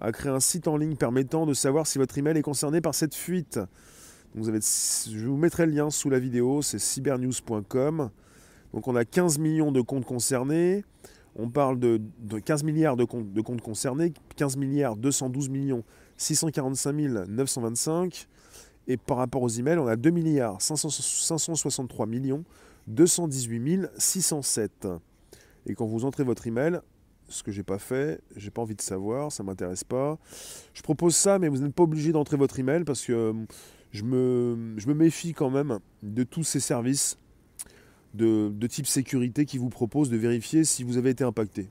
a 0.00 0.12
créé 0.12 0.30
un 0.30 0.40
site 0.40 0.68
en 0.68 0.76
ligne 0.76 0.96
permettant 0.96 1.46
de 1.46 1.54
savoir 1.54 1.86
si 1.86 1.98
votre 1.98 2.16
email 2.18 2.36
est 2.36 2.42
concerné 2.42 2.80
par 2.80 2.94
cette 2.94 3.14
fuite. 3.14 3.58
vous 4.34 4.48
avez, 4.48 4.60
je 4.60 5.26
vous 5.26 5.36
mettrai 5.36 5.66
le 5.66 5.72
lien 5.72 5.90
sous 5.90 6.10
la 6.10 6.18
vidéo, 6.18 6.62
c'est 6.62 6.78
cybernews.com. 6.78 8.10
Donc 8.72 8.86
on 8.86 8.94
a 8.94 9.04
15 9.04 9.38
millions 9.38 9.72
de 9.72 9.80
comptes 9.80 10.04
concernés. 10.04 10.84
On 11.38 11.48
parle 11.48 11.78
de, 11.78 12.00
15 12.44 12.64
milliards 12.64 12.96
de 12.96 13.04
comptes, 13.04 13.60
concernés, 13.60 14.12
15 14.36 14.56
milliards 14.56 14.96
212 14.96 15.48
millions 15.48 15.84
645 16.16 16.92
925. 17.28 18.26
Et 18.88 18.96
par 18.96 19.18
rapport 19.18 19.42
aux 19.42 19.48
emails, 19.48 19.78
on 19.78 19.86
a 19.86 19.94
2 19.94 20.10
milliards 20.10 20.60
563 20.60 22.06
millions 22.06 22.44
218 22.88 23.88
607. 23.96 24.88
Et 25.66 25.74
quand 25.74 25.86
vous 25.86 26.04
entrez 26.04 26.24
votre 26.24 26.46
email, 26.48 26.80
ce 27.28 27.42
que 27.42 27.52
j'ai 27.52 27.62
pas 27.62 27.78
fait, 27.78 28.20
j'ai 28.34 28.50
pas 28.50 28.62
envie 28.62 28.74
de 28.74 28.82
savoir, 28.82 29.30
ça 29.30 29.44
m'intéresse 29.44 29.84
pas. 29.84 30.18
Je 30.74 30.82
propose 30.82 31.14
ça, 31.14 31.38
mais 31.38 31.48
vous 31.48 31.58
n'êtes 31.58 31.74
pas 31.74 31.82
obligé 31.84 32.10
d'entrer 32.10 32.36
votre 32.36 32.58
email 32.58 32.82
parce 32.84 33.04
que 33.04 33.32
me, 34.02 34.74
je 34.76 34.88
me 34.88 34.94
méfie 34.94 35.34
quand 35.34 35.50
même 35.50 35.78
de 36.02 36.24
tous 36.24 36.42
ces 36.42 36.60
services 36.60 37.16
de, 38.14 38.66
type 38.66 38.86
sécurité 38.86 39.44
qui 39.44 39.58
vous 39.58 39.68
propose 39.68 40.10
de 40.10 40.16
vérifier 40.16 40.64
si 40.64 40.84
vous 40.84 40.96
avez 40.96 41.10
été 41.10 41.24
impacté. 41.24 41.68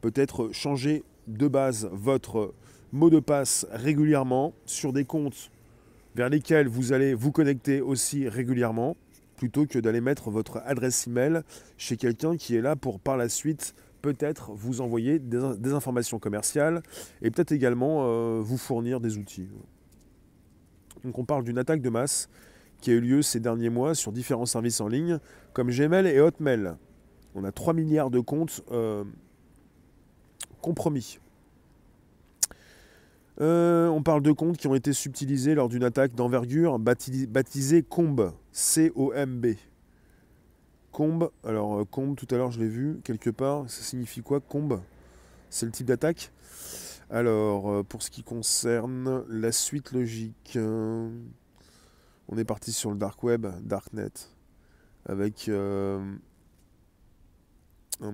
Peut-être 0.00 0.50
changer 0.52 1.04
de 1.26 1.48
base 1.48 1.88
votre 1.92 2.54
mot 2.92 3.10
de 3.10 3.20
passe 3.20 3.66
régulièrement 3.70 4.54
sur 4.64 4.92
des 4.92 5.04
comptes 5.04 5.50
vers 6.14 6.28
lesquels 6.28 6.68
vous 6.68 6.92
allez 6.92 7.14
vous 7.14 7.32
connecter 7.32 7.80
aussi 7.80 8.28
régulièrement, 8.28 8.96
plutôt 9.36 9.66
que 9.66 9.78
d'aller 9.78 10.00
mettre 10.00 10.30
votre 10.30 10.62
adresse 10.64 11.06
email 11.06 11.42
chez 11.76 11.96
quelqu'un 11.96 12.36
qui 12.36 12.56
est 12.56 12.60
là 12.60 12.76
pour 12.76 12.98
par 12.98 13.16
la 13.16 13.28
suite 13.28 13.74
peut-être 14.02 14.52
vous 14.52 14.80
envoyer 14.80 15.18
des, 15.18 15.72
informations 15.72 16.18
commerciales 16.18 16.82
et 17.22 17.30
peut-être 17.30 17.52
également 17.52 18.06
euh, 18.06 18.40
vous 18.40 18.56
fournir 18.56 19.00
des 19.00 19.18
outils. 19.18 19.48
Donc 21.04 21.18
on 21.18 21.24
parle 21.24 21.44
d'une 21.44 21.58
attaque 21.58 21.82
de 21.82 21.90
masse 21.90 22.28
qui 22.80 22.90
a 22.90 22.94
eu 22.94 23.00
lieu 23.00 23.22
ces 23.22 23.40
derniers 23.40 23.70
mois 23.70 23.94
sur 23.94 24.12
différents 24.12 24.46
services 24.46 24.80
en 24.80 24.88
ligne 24.88 25.18
comme 25.52 25.70
Gmail 25.70 26.06
et 26.06 26.20
Hotmail. 26.20 26.74
On 27.34 27.44
a 27.44 27.52
3 27.52 27.74
milliards 27.74 28.10
de 28.10 28.20
comptes 28.20 28.62
euh, 28.72 29.04
compromis. 30.60 31.18
Euh, 33.40 33.86
on 33.88 34.02
parle 34.02 34.22
de 34.22 34.32
comptes 34.32 34.56
qui 34.56 34.66
ont 34.66 34.74
été 34.74 34.92
subtilisés 34.92 35.54
lors 35.54 35.68
d'une 35.68 35.84
attaque 35.84 36.14
d'envergure 36.14 36.78
baptisée 36.78 37.82
Comb, 37.82 38.32
C-O-M-B. 38.50 39.46
Comb, 40.90 41.30
alors 41.44 41.80
euh, 41.80 41.84
Comb 41.84 42.16
tout 42.16 42.26
à 42.32 42.36
l'heure 42.36 42.50
je 42.50 42.58
l'ai 42.58 42.68
vu 42.68 42.98
quelque 43.04 43.30
part, 43.30 43.70
ça 43.70 43.82
signifie 43.82 44.22
quoi 44.22 44.40
Comb 44.40 44.80
C'est 45.50 45.66
le 45.66 45.72
type 45.72 45.86
d'attaque? 45.86 46.32
Alors 47.10 47.84
pour 47.86 48.02
ce 48.02 48.10
qui 48.10 48.22
concerne 48.22 49.24
la 49.28 49.50
suite 49.52 49.92
logique, 49.92 50.58
on 52.28 52.36
est 52.38 52.44
parti 52.44 52.72
sur 52.72 52.90
le 52.90 52.96
dark 52.96 53.22
web, 53.22 53.46
darknet, 53.62 54.12
avec... 55.06 55.48
Euh, 55.48 56.16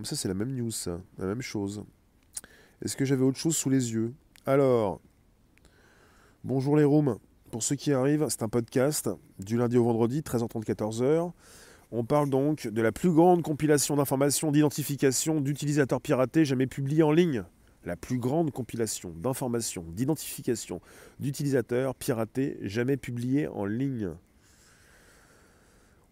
ça 0.04 0.16
c'est 0.16 0.28
la 0.28 0.34
même 0.34 0.54
news, 0.54 0.70
ça, 0.70 1.00
la 1.18 1.26
même 1.26 1.42
chose. 1.42 1.84
Est-ce 2.82 2.96
que 2.96 3.04
j'avais 3.04 3.24
autre 3.24 3.38
chose 3.38 3.56
sous 3.56 3.70
les 3.70 3.92
yeux? 3.92 4.14
Alors, 4.46 5.00
bonjour 6.42 6.76
les 6.76 6.84
rooms. 6.84 7.18
Pour 7.50 7.62
ceux 7.62 7.76
qui 7.76 7.92
arrivent, 7.92 8.26
c'est 8.28 8.42
un 8.42 8.48
podcast 8.48 9.10
du 9.38 9.56
lundi 9.56 9.76
au 9.76 9.84
vendredi, 9.84 10.20
13h30, 10.20 10.64
14h. 10.64 11.32
On 11.92 12.04
parle 12.04 12.28
donc 12.28 12.66
de 12.66 12.82
la 12.82 12.92
plus 12.92 13.12
grande 13.12 13.42
compilation 13.42 13.96
d'informations 13.96 14.50
d'identification 14.50 15.40
d'utilisateurs 15.40 16.00
piratés 16.00 16.44
jamais 16.44 16.66
publiée 16.66 17.02
en 17.02 17.12
ligne 17.12 17.44
la 17.84 17.96
plus 17.96 18.18
grande 18.18 18.50
compilation 18.50 19.10
d'informations, 19.10 19.84
d'identification 19.88 20.80
d'utilisateurs 21.20 21.94
piratés 21.94 22.58
jamais 22.62 22.96
publiée 22.96 23.48
en 23.48 23.64
ligne. 23.64 24.10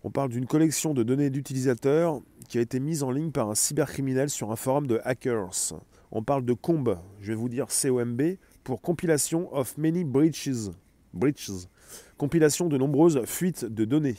On 0.04 0.10
parle 0.10 0.30
d'une 0.30 0.46
collection 0.46 0.94
de 0.94 1.02
données 1.02 1.30
d'utilisateurs 1.30 2.20
qui 2.48 2.58
a 2.58 2.60
été 2.60 2.80
mise 2.80 3.02
en 3.02 3.10
ligne 3.10 3.30
par 3.30 3.48
un 3.50 3.54
cybercriminel 3.54 4.30
sur 4.30 4.50
un 4.50 4.56
forum 4.56 4.86
de 4.86 5.00
hackers. 5.04 5.74
On 6.10 6.22
parle 6.22 6.44
de 6.44 6.52
COMB, 6.52 6.96
je 7.20 7.28
vais 7.28 7.36
vous 7.36 7.48
dire 7.48 7.68
COMB, 7.68 8.20
pour 8.64 8.80
Compilation 8.82 9.54
of 9.54 9.78
Many 9.78 10.04
Breaches. 10.04 10.70
breaches 11.14 11.68
compilation 12.16 12.68
de 12.68 12.78
nombreuses 12.78 13.24
fuites 13.24 13.64
de 13.64 13.84
données, 13.84 14.16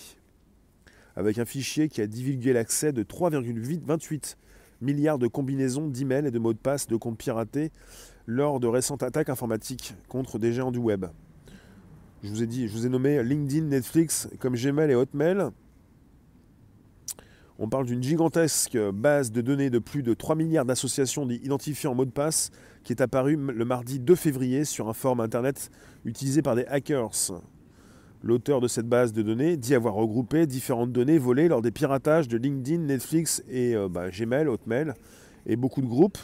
avec 1.15 1.38
un 1.38 1.45
fichier 1.45 1.88
qui 1.88 2.01
a 2.01 2.07
divulgué 2.07 2.53
l'accès 2.53 2.91
de 2.91 3.03
3,28 3.03 4.36
milliards 4.83 5.17
de 5.17 5.27
combinaisons 5.27 5.87
d'emails 5.87 6.27
et 6.27 6.31
de 6.31 6.39
mots 6.39 6.53
de 6.53 6.59
passe 6.59 6.87
de 6.87 6.95
comptes 6.95 7.17
piratés 7.17 7.71
lors 8.27 8.59
de 8.59 8.67
récentes 8.67 9.03
attaques 9.03 9.29
informatiques 9.29 9.95
contre 10.07 10.39
des 10.39 10.53
géants 10.53 10.71
du 10.71 10.79
web. 10.79 11.05
Je 12.23 12.29
vous 12.29 12.85
ai 12.85 12.89
nommé 12.89 13.21
LinkedIn, 13.21 13.65
Netflix 13.65 14.29
comme 14.39 14.55
Gmail 14.55 14.91
et 14.91 14.95
Hotmail. 14.95 15.49
On 17.59 17.69
parle 17.69 17.85
d'une 17.85 18.01
gigantesque 18.01 18.77
base 18.93 19.31
de 19.31 19.41
données 19.41 19.69
de 19.69 19.79
plus 19.79 20.03
de 20.03 20.13
3 20.13 20.35
milliards 20.35 20.65
d'associations 20.65 21.29
identifiées 21.29 21.89
en 21.89 21.95
mot 21.95 22.05
de 22.05 22.11
passe 22.11 22.51
qui 22.83 22.93
est 22.93 23.01
apparue 23.01 23.35
le 23.35 23.65
mardi 23.65 23.99
2 23.99 24.15
février 24.15 24.65
sur 24.65 24.89
un 24.89 24.93
forum 24.93 25.19
internet 25.19 25.69
utilisé 26.05 26.41
par 26.41 26.55
des 26.55 26.65
hackers. 26.65 27.31
L'auteur 28.25 28.61
de 28.61 28.69
cette 28.69 28.87
base 28.87 29.11
de 29.11 29.21
données 29.21 29.57
dit 29.57 29.75
avoir 29.75 29.95
regroupé 29.95 30.47
différentes 30.47 30.93
données 30.93 31.17
volées 31.17 31.49
lors 31.49 31.61
des 31.61 31.71
piratages 31.71 32.29
de 32.29 32.37
LinkedIn, 32.37 32.83
Netflix 32.83 33.43
et 33.49 33.75
euh, 33.75 33.89
bah, 33.89 34.09
Gmail, 34.09 34.47
Hotmail 34.47 34.93
et 35.45 35.57
beaucoup 35.57 35.81
de 35.81 35.87
groupes 35.87 36.17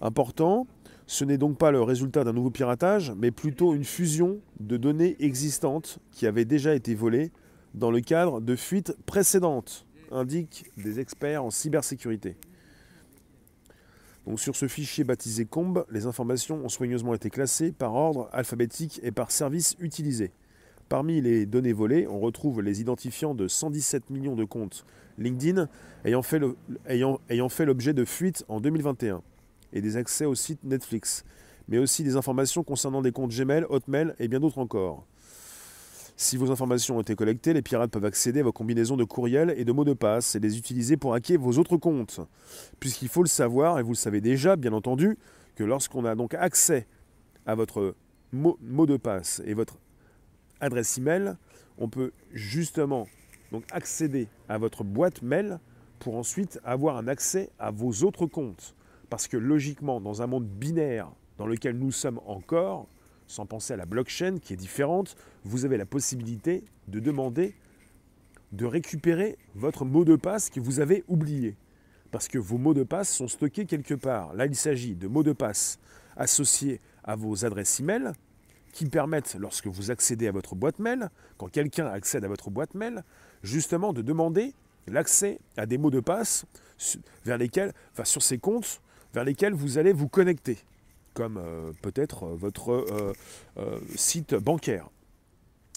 importants. 0.00 0.68
Ce 1.08 1.24
n'est 1.24 1.38
donc 1.38 1.58
pas 1.58 1.72
le 1.72 1.82
résultat 1.82 2.22
d'un 2.22 2.32
nouveau 2.32 2.50
piratage, 2.50 3.12
mais 3.18 3.32
plutôt 3.32 3.74
une 3.74 3.82
fusion 3.82 4.38
de 4.60 4.76
données 4.76 5.16
existantes 5.18 5.98
qui 6.12 6.28
avaient 6.28 6.44
déjà 6.44 6.72
été 6.72 6.94
volées 6.94 7.32
dans 7.74 7.90
le 7.90 8.00
cadre 8.00 8.40
de 8.40 8.54
fuites 8.54 8.96
précédentes, 9.04 9.86
indiquent 10.12 10.66
des 10.76 11.00
experts 11.00 11.44
en 11.44 11.50
cybersécurité. 11.50 12.36
Sur 14.36 14.54
ce 14.54 14.68
fichier 14.68 15.02
baptisé 15.02 15.46
COMB, 15.46 15.80
les 15.90 16.06
informations 16.06 16.64
ont 16.64 16.68
soigneusement 16.68 17.14
été 17.14 17.28
classées 17.28 17.72
par 17.72 17.94
ordre 17.94 18.28
alphabétique 18.32 19.00
et 19.02 19.10
par 19.10 19.32
service 19.32 19.74
utilisé. 19.80 20.30
Parmi 20.90 21.20
les 21.20 21.46
données 21.46 21.72
volées, 21.72 22.08
on 22.08 22.18
retrouve 22.18 22.62
les 22.62 22.80
identifiants 22.80 23.32
de 23.32 23.46
117 23.46 24.10
millions 24.10 24.34
de 24.34 24.44
comptes 24.44 24.84
LinkedIn 25.18 25.68
ayant 26.04 26.20
fait 26.20 26.40
l'objet 27.64 27.94
de 27.94 28.04
fuites 28.04 28.44
en 28.48 28.60
2021 28.60 29.22
et 29.72 29.82
des 29.82 29.96
accès 29.96 30.24
au 30.24 30.34
site 30.34 30.64
Netflix, 30.64 31.24
mais 31.68 31.78
aussi 31.78 32.02
des 32.02 32.16
informations 32.16 32.64
concernant 32.64 33.02
des 33.02 33.12
comptes 33.12 33.30
Gmail, 33.30 33.66
Hotmail 33.68 34.14
et 34.18 34.26
bien 34.26 34.40
d'autres 34.40 34.58
encore. 34.58 35.06
Si 36.16 36.36
vos 36.36 36.50
informations 36.50 36.96
ont 36.96 37.02
été 37.02 37.14
collectées, 37.14 37.52
les 37.52 37.62
pirates 37.62 37.92
peuvent 37.92 38.04
accéder 38.04 38.40
à 38.40 38.42
vos 38.42 38.52
combinaisons 38.52 38.96
de 38.96 39.04
courriels 39.04 39.54
et 39.56 39.64
de 39.64 39.70
mots 39.70 39.84
de 39.84 39.92
passe 39.92 40.34
et 40.34 40.40
les 40.40 40.58
utiliser 40.58 40.96
pour 40.96 41.14
hacker 41.14 41.38
vos 41.38 41.56
autres 41.58 41.76
comptes. 41.76 42.18
Puisqu'il 42.80 43.06
faut 43.08 43.22
le 43.22 43.28
savoir, 43.28 43.78
et 43.78 43.84
vous 43.84 43.92
le 43.92 43.94
savez 43.94 44.20
déjà, 44.20 44.56
bien 44.56 44.72
entendu, 44.72 45.16
que 45.54 45.62
lorsqu'on 45.62 46.04
a 46.04 46.16
donc 46.16 46.34
accès 46.34 46.88
à 47.46 47.54
votre 47.54 47.94
mot, 48.32 48.58
mot 48.60 48.86
de 48.86 48.96
passe 48.96 49.40
et 49.46 49.54
votre 49.54 49.78
adresse 50.60 50.98
email, 50.98 51.36
on 51.78 51.88
peut 51.88 52.12
justement 52.32 53.06
donc 53.52 53.64
accéder 53.72 54.28
à 54.48 54.58
votre 54.58 54.84
boîte 54.84 55.22
mail 55.22 55.58
pour 55.98 56.16
ensuite 56.16 56.60
avoir 56.64 56.96
un 56.96 57.08
accès 57.08 57.50
à 57.58 57.70
vos 57.70 58.04
autres 58.04 58.26
comptes. 58.26 58.74
Parce 59.08 59.28
que 59.28 59.36
logiquement, 59.36 60.00
dans 60.00 60.22
un 60.22 60.26
monde 60.26 60.46
binaire 60.46 61.10
dans 61.38 61.46
lequel 61.46 61.76
nous 61.76 61.90
sommes 61.90 62.20
encore, 62.26 62.86
sans 63.26 63.46
penser 63.46 63.74
à 63.74 63.76
la 63.76 63.86
blockchain 63.86 64.38
qui 64.40 64.52
est 64.52 64.56
différente, 64.56 65.16
vous 65.44 65.64
avez 65.64 65.76
la 65.76 65.86
possibilité 65.86 66.64
de 66.88 67.00
demander 67.00 67.54
de 68.52 68.66
récupérer 68.66 69.38
votre 69.54 69.84
mot 69.84 70.04
de 70.04 70.16
passe 70.16 70.50
que 70.50 70.60
vous 70.60 70.80
avez 70.80 71.04
oublié. 71.08 71.56
Parce 72.10 72.26
que 72.26 72.38
vos 72.38 72.58
mots 72.58 72.74
de 72.74 72.82
passe 72.82 73.08
sont 73.08 73.28
stockés 73.28 73.66
quelque 73.66 73.94
part. 73.94 74.34
Là, 74.34 74.46
il 74.46 74.56
s'agit 74.56 74.96
de 74.96 75.06
mots 75.06 75.22
de 75.22 75.32
passe 75.32 75.78
associés 76.16 76.80
à 77.04 77.14
vos 77.14 77.44
adresses 77.44 77.78
email, 77.80 78.12
qui 78.72 78.86
permettent, 78.86 79.36
lorsque 79.38 79.66
vous 79.66 79.90
accédez 79.90 80.28
à 80.28 80.32
votre 80.32 80.54
boîte 80.54 80.78
mail, 80.78 81.10
quand 81.38 81.48
quelqu'un 81.48 81.86
accède 81.86 82.24
à 82.24 82.28
votre 82.28 82.50
boîte 82.50 82.74
mail, 82.74 83.04
justement 83.42 83.92
de 83.92 84.02
demander 84.02 84.54
l'accès 84.86 85.40
à 85.56 85.66
des 85.66 85.78
mots 85.78 85.90
de 85.90 86.00
passe 86.00 86.44
vers 87.24 87.38
lesquels, 87.38 87.72
enfin, 87.92 88.04
sur 88.04 88.22
ces 88.22 88.38
comptes 88.38 88.80
vers 89.12 89.24
lesquels 89.24 89.52
vous 89.52 89.78
allez 89.78 89.92
vous 89.92 90.08
connecter, 90.08 90.58
comme 91.14 91.36
euh, 91.36 91.72
peut-être 91.82 92.24
euh, 92.24 92.36
votre 92.36 92.70
euh, 92.70 93.80
site 93.96 94.34
bancaire, 94.34 94.88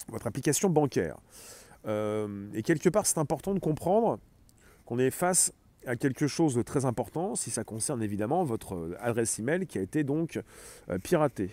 votre 0.08 0.26
application 0.26 0.70
bancaire. 0.70 1.16
et 1.86 2.62
quelque 2.62 2.88
part, 2.88 3.06
c'est 3.06 3.18
important 3.18 3.54
de 3.54 3.58
comprendre 3.58 4.18
qu'on 4.86 4.98
est 4.98 5.10
face 5.10 5.52
à 5.86 5.96
quelque 5.96 6.26
chose 6.26 6.54
de 6.54 6.62
très 6.62 6.86
important 6.86 7.34
si 7.34 7.50
ça 7.50 7.62
concerne 7.62 8.02
évidemment 8.02 8.42
votre 8.42 8.96
adresse 9.00 9.38
email 9.38 9.66
qui 9.66 9.78
a 9.78 9.82
été 9.82 10.02
donc 10.02 10.40
piratée. 11.02 11.50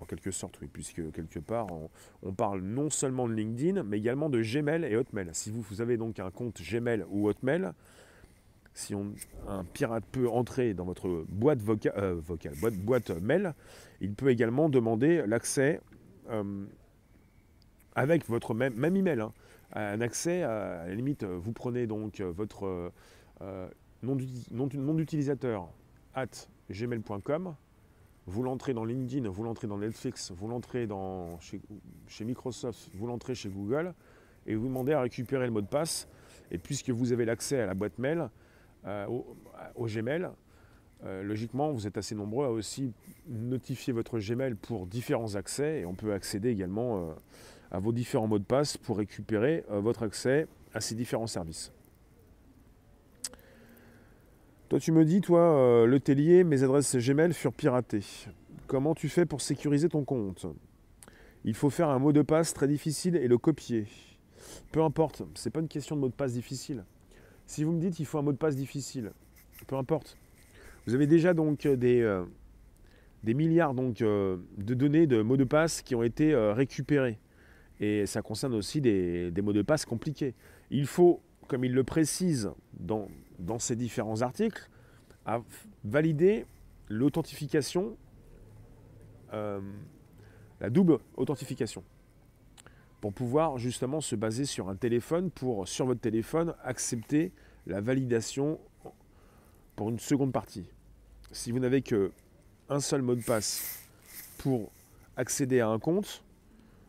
En 0.00 0.04
quelque 0.04 0.30
sorte, 0.30 0.60
oui, 0.60 0.68
puisque 0.72 1.12
quelque 1.12 1.38
part, 1.38 1.66
on, 2.22 2.32
parle 2.32 2.60
non 2.60 2.90
seulement 2.90 3.28
de 3.28 3.34
LinkedIn, 3.34 3.82
mais 3.82 3.98
également 3.98 4.28
de 4.28 4.40
Gmail 4.40 4.84
et 4.84 4.96
Hotmail. 4.96 5.28
Si 5.32 5.50
vous, 5.50 5.60
vous 5.60 5.80
avez 5.80 5.96
donc 5.96 6.18
un 6.18 6.30
compte 6.30 6.60
Gmail 6.62 7.04
ou 7.10 7.28
Hotmail, 7.28 7.72
si 8.74 8.94
on, 8.94 9.12
un 9.48 9.64
pirate 9.64 10.04
peut 10.10 10.28
entrer 10.28 10.74
dans 10.74 10.84
votre 10.84 11.24
boîte 11.28 11.60
vocale, 11.60 11.92
euh, 11.96 12.20
boîte, 12.60 12.76
boîte, 12.76 13.10
mail, 13.20 13.54
il 14.00 14.14
peut 14.14 14.30
également 14.30 14.68
demander 14.68 15.24
l'accès 15.26 15.80
euh, 16.30 16.64
avec 17.94 18.26
votre 18.28 18.54
même, 18.54 18.96
email. 18.96 19.20
Hein, 19.20 19.32
un 19.72 20.00
accès, 20.00 20.42
à, 20.42 20.86
la 20.86 20.94
limite, 20.94 21.24
vous 21.24 21.52
prenez 21.52 21.86
donc 21.86 22.20
votre 22.20 22.92
euh, 23.42 23.68
nom 24.02 24.16
d'utilisateur 24.94 25.68
at 26.14 26.26
gmail.com, 26.70 27.54
vous 28.26 28.42
l'entrez 28.42 28.74
dans 28.74 28.84
LinkedIn, 28.84 29.28
vous 29.28 29.42
l'entrez 29.42 29.66
dans 29.66 29.78
Netflix, 29.78 30.30
vous 30.30 30.48
l'entrez 30.48 30.88
chez, 32.06 32.24
Microsoft, 32.24 32.90
vous 32.94 33.06
l'entrez 33.06 33.34
chez 33.34 33.48
Google, 33.48 33.94
et 34.46 34.54
vous 34.54 34.66
demandez 34.66 34.92
à 34.92 35.00
récupérer 35.00 35.46
le 35.46 35.52
mot 35.52 35.60
de 35.60 35.66
passe. 35.66 36.08
Et 36.50 36.58
puisque 36.58 36.90
vous 36.90 37.12
avez 37.12 37.24
l'accès 37.24 37.60
à 37.60 37.66
la 37.66 37.74
boîte 37.74 37.98
mail, 37.98 38.28
euh, 38.86 39.06
au, 39.06 39.86
Gmail, 39.86 40.28
euh, 41.04 41.22
logiquement, 41.22 41.72
vous 41.72 41.86
êtes 41.86 41.96
assez 41.96 42.14
nombreux 42.14 42.46
à 42.46 42.50
aussi 42.50 42.92
notifier 43.28 43.92
votre 43.92 44.18
Gmail 44.18 44.54
pour 44.54 44.86
différents 44.86 45.34
accès, 45.34 45.80
et 45.80 45.86
on 45.86 45.94
peut 45.94 46.12
accéder 46.12 46.50
également 46.50 47.10
euh, 47.10 47.12
à 47.70 47.78
vos 47.78 47.92
différents 47.92 48.26
mots 48.26 48.38
de 48.38 48.44
passe 48.44 48.76
pour 48.76 48.98
récupérer 48.98 49.64
votre 49.68 50.02
accès 50.02 50.46
à 50.74 50.80
ces 50.80 50.94
différents 50.94 51.26
services. 51.26 51.72
Toi, 54.70 54.78
tu 54.78 54.92
me 54.92 55.04
dis, 55.04 55.20
toi, 55.20 55.40
euh, 55.40 55.84
le 55.84 55.98
tellier, 55.98 56.44
mes 56.44 56.62
adresses 56.62 56.94
Gmail 56.94 57.32
furent 57.32 57.52
piratées. 57.52 58.04
Comment 58.68 58.94
tu 58.94 59.08
fais 59.08 59.26
pour 59.26 59.40
sécuriser 59.40 59.88
ton 59.88 60.04
compte? 60.04 60.46
Il 61.44 61.54
faut 61.54 61.70
faire 61.70 61.88
un 61.88 61.98
mot 61.98 62.12
de 62.12 62.22
passe 62.22 62.54
très 62.54 62.68
difficile 62.68 63.16
et 63.16 63.26
le 63.26 63.36
copier. 63.36 63.88
Peu 64.70 64.80
importe, 64.82 65.24
c'est 65.34 65.50
pas 65.50 65.58
une 65.58 65.66
question 65.66 65.96
de 65.96 66.02
mot 66.02 66.08
de 66.08 66.14
passe 66.14 66.34
difficile. 66.34 66.84
Si 67.46 67.64
vous 67.64 67.72
me 67.72 67.80
dites 67.80 67.96
qu'il 67.96 68.06
faut 68.06 68.18
un 68.18 68.22
mot 68.22 68.30
de 68.30 68.36
passe 68.36 68.54
difficile, 68.54 69.10
peu 69.66 69.74
importe. 69.74 70.16
Vous 70.86 70.94
avez 70.94 71.08
déjà 71.08 71.34
donc 71.34 71.66
des, 71.66 72.02
euh, 72.02 72.24
des 73.24 73.34
milliards 73.34 73.74
donc, 73.74 74.02
euh, 74.02 74.36
de 74.56 74.74
données 74.74 75.08
de 75.08 75.20
mots 75.20 75.36
de 75.36 75.42
passe 75.42 75.82
qui 75.82 75.96
ont 75.96 76.04
été 76.04 76.32
récupérés. 76.32 77.18
Et 77.80 78.06
ça 78.06 78.22
concerne 78.22 78.54
aussi 78.54 78.80
des, 78.80 79.32
des 79.32 79.42
mots 79.42 79.52
de 79.52 79.62
passe 79.62 79.84
compliqués. 79.84 80.36
Il 80.70 80.86
faut, 80.86 81.20
comme 81.48 81.64
il 81.64 81.74
le 81.74 81.82
précise 81.82 82.52
dans, 82.78 83.08
dans 83.40 83.58
ces 83.58 83.76
différents 83.76 84.22
articles, 84.22 84.68
à 85.26 85.40
valider 85.84 86.46
l'authentification, 86.88 87.96
euh, 89.32 89.60
la 90.60 90.70
double 90.70 90.98
authentification, 91.16 91.82
pour 93.00 93.12
pouvoir 93.12 93.58
justement 93.58 94.00
se 94.00 94.14
baser 94.14 94.44
sur 94.44 94.68
un 94.68 94.76
téléphone, 94.76 95.30
pour 95.30 95.66
sur 95.66 95.86
votre 95.86 96.00
téléphone 96.00 96.54
accepter 96.62 97.32
la 97.66 97.80
validation 97.80 98.58
pour 99.76 99.88
une 99.88 99.98
seconde 99.98 100.32
partie. 100.32 100.66
Si 101.32 101.52
vous 101.52 101.58
n'avez 101.58 101.80
qu'un 101.80 102.80
seul 102.80 103.02
mot 103.02 103.14
de 103.14 103.22
passe 103.22 103.86
pour 104.38 104.70
accéder 105.16 105.60
à 105.60 105.68
un 105.68 105.78
compte, 105.78 106.22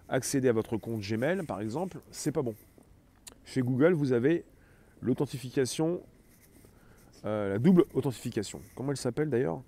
accéder 0.10 0.50
à 0.50 0.54
votre 0.54 0.78
compte 0.78 1.02
Gmail 1.02 1.46
par 1.46 1.62
exemple, 1.62 2.00
c'est 2.12 2.32
pas 2.32 2.42
bon. 2.42 2.56
Chez 3.46 3.62
Google, 3.62 3.94
vous 3.94 4.12
avez 4.12 4.44
l'authentification 5.02 6.02
euh, 7.26 7.50
la 7.50 7.60
double 7.60 7.86
authentification. 7.94 8.62
Comment 8.76 8.92
elle 8.92 8.98
s'appelle 8.98 9.30
d'ailleurs? 9.30 9.62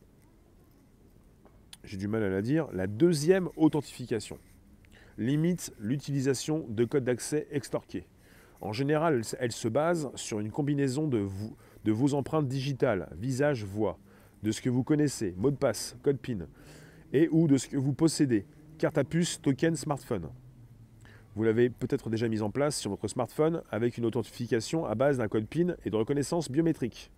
J'ai 1.84 1.98
du 1.98 2.08
mal 2.08 2.24
à 2.24 2.30
la 2.30 2.42
dire. 2.42 2.68
La 2.74 2.88
deuxième 2.88 3.50
authentification 3.56 4.40
limite 5.18 5.74
l'utilisation 5.80 6.66
de 6.70 6.86
codes 6.86 7.04
d'accès 7.04 7.48
extorqués. 7.52 8.08
En 8.62 8.72
général, 8.72 9.22
elle 9.40 9.52
se 9.52 9.68
base 9.68 10.10
sur 10.16 10.40
une 10.40 10.50
combinaison 10.50 11.08
de, 11.08 11.28
de 11.84 11.92
vos 11.92 12.14
empreintes 12.14 12.48
digitales, 12.48 13.10
visage, 13.18 13.64
voix, 13.64 14.00
de 14.42 14.52
ce 14.52 14.62
que 14.62 14.70
vous 14.70 14.84
connaissez, 14.84 15.34
mot 15.38 15.52
de 15.52 15.56
passe, 15.56 15.96
code 16.02 16.18
PIN, 16.18 16.48
et 17.12 17.28
ou 17.32 17.48
de 17.48 17.58
ce 17.58 17.68
que 17.68 17.78
vous 17.78 17.94
possédez, 17.94 18.46
carte 18.78 18.98
à 18.98 19.04
puce, 19.04 19.42
token, 19.42 19.76
smartphone. 19.76 20.30
Vous 21.36 21.44
l'avez 21.44 21.70
peut-être 21.70 22.10
déjà 22.10 22.28
mis 22.28 22.42
en 22.42 22.52
place 22.52 22.78
sur 22.78 22.92
votre 22.92 23.08
smartphone 23.08 23.64
avec 23.72 23.98
une 23.98 24.06
authentification 24.06 24.86
à 24.86 24.96
base 24.96 25.18
d'un 25.18 25.28
code 25.28 25.48
PIN 25.48 25.76
et 25.84 25.90
de 25.90 25.96
reconnaissance 25.96 26.50
biométrique. 26.50 27.12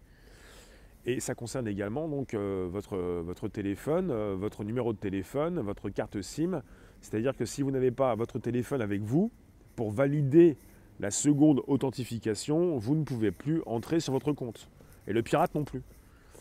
Et 1.05 1.19
ça 1.19 1.35
concerne 1.35 1.67
également 1.67 2.07
donc 2.07 2.33
euh, 2.33 2.67
votre, 2.69 2.97
votre 2.97 3.47
téléphone, 3.47 4.09
euh, 4.09 4.35
votre 4.35 4.63
numéro 4.63 4.91
de 4.91 4.97
téléphone, 4.97 5.59
votre 5.59 5.89
carte 5.89 6.21
SIM. 6.21 6.63
C'est-à-dire 7.01 7.37
que 7.37 7.45
si 7.45 7.61
vous 7.61 7.69
n'avez 7.69 7.91
pas 7.91 8.15
votre 8.15 8.39
téléphone 8.39 8.81
avec 8.81 9.01
vous, 9.01 9.31
pour 9.75 9.91
valider 9.91 10.57
la 10.99 11.11
seconde 11.11 11.61
authentification, 11.67 12.77
vous 12.77 12.95
ne 12.95 13.03
pouvez 13.03 13.31
plus 13.31 13.61
entrer 13.65 13.99
sur 13.99 14.13
votre 14.13 14.31
compte. 14.31 14.69
Et 15.07 15.13
le 15.13 15.21
pirate 15.21 15.53
non 15.53 15.63
plus. 15.63 15.83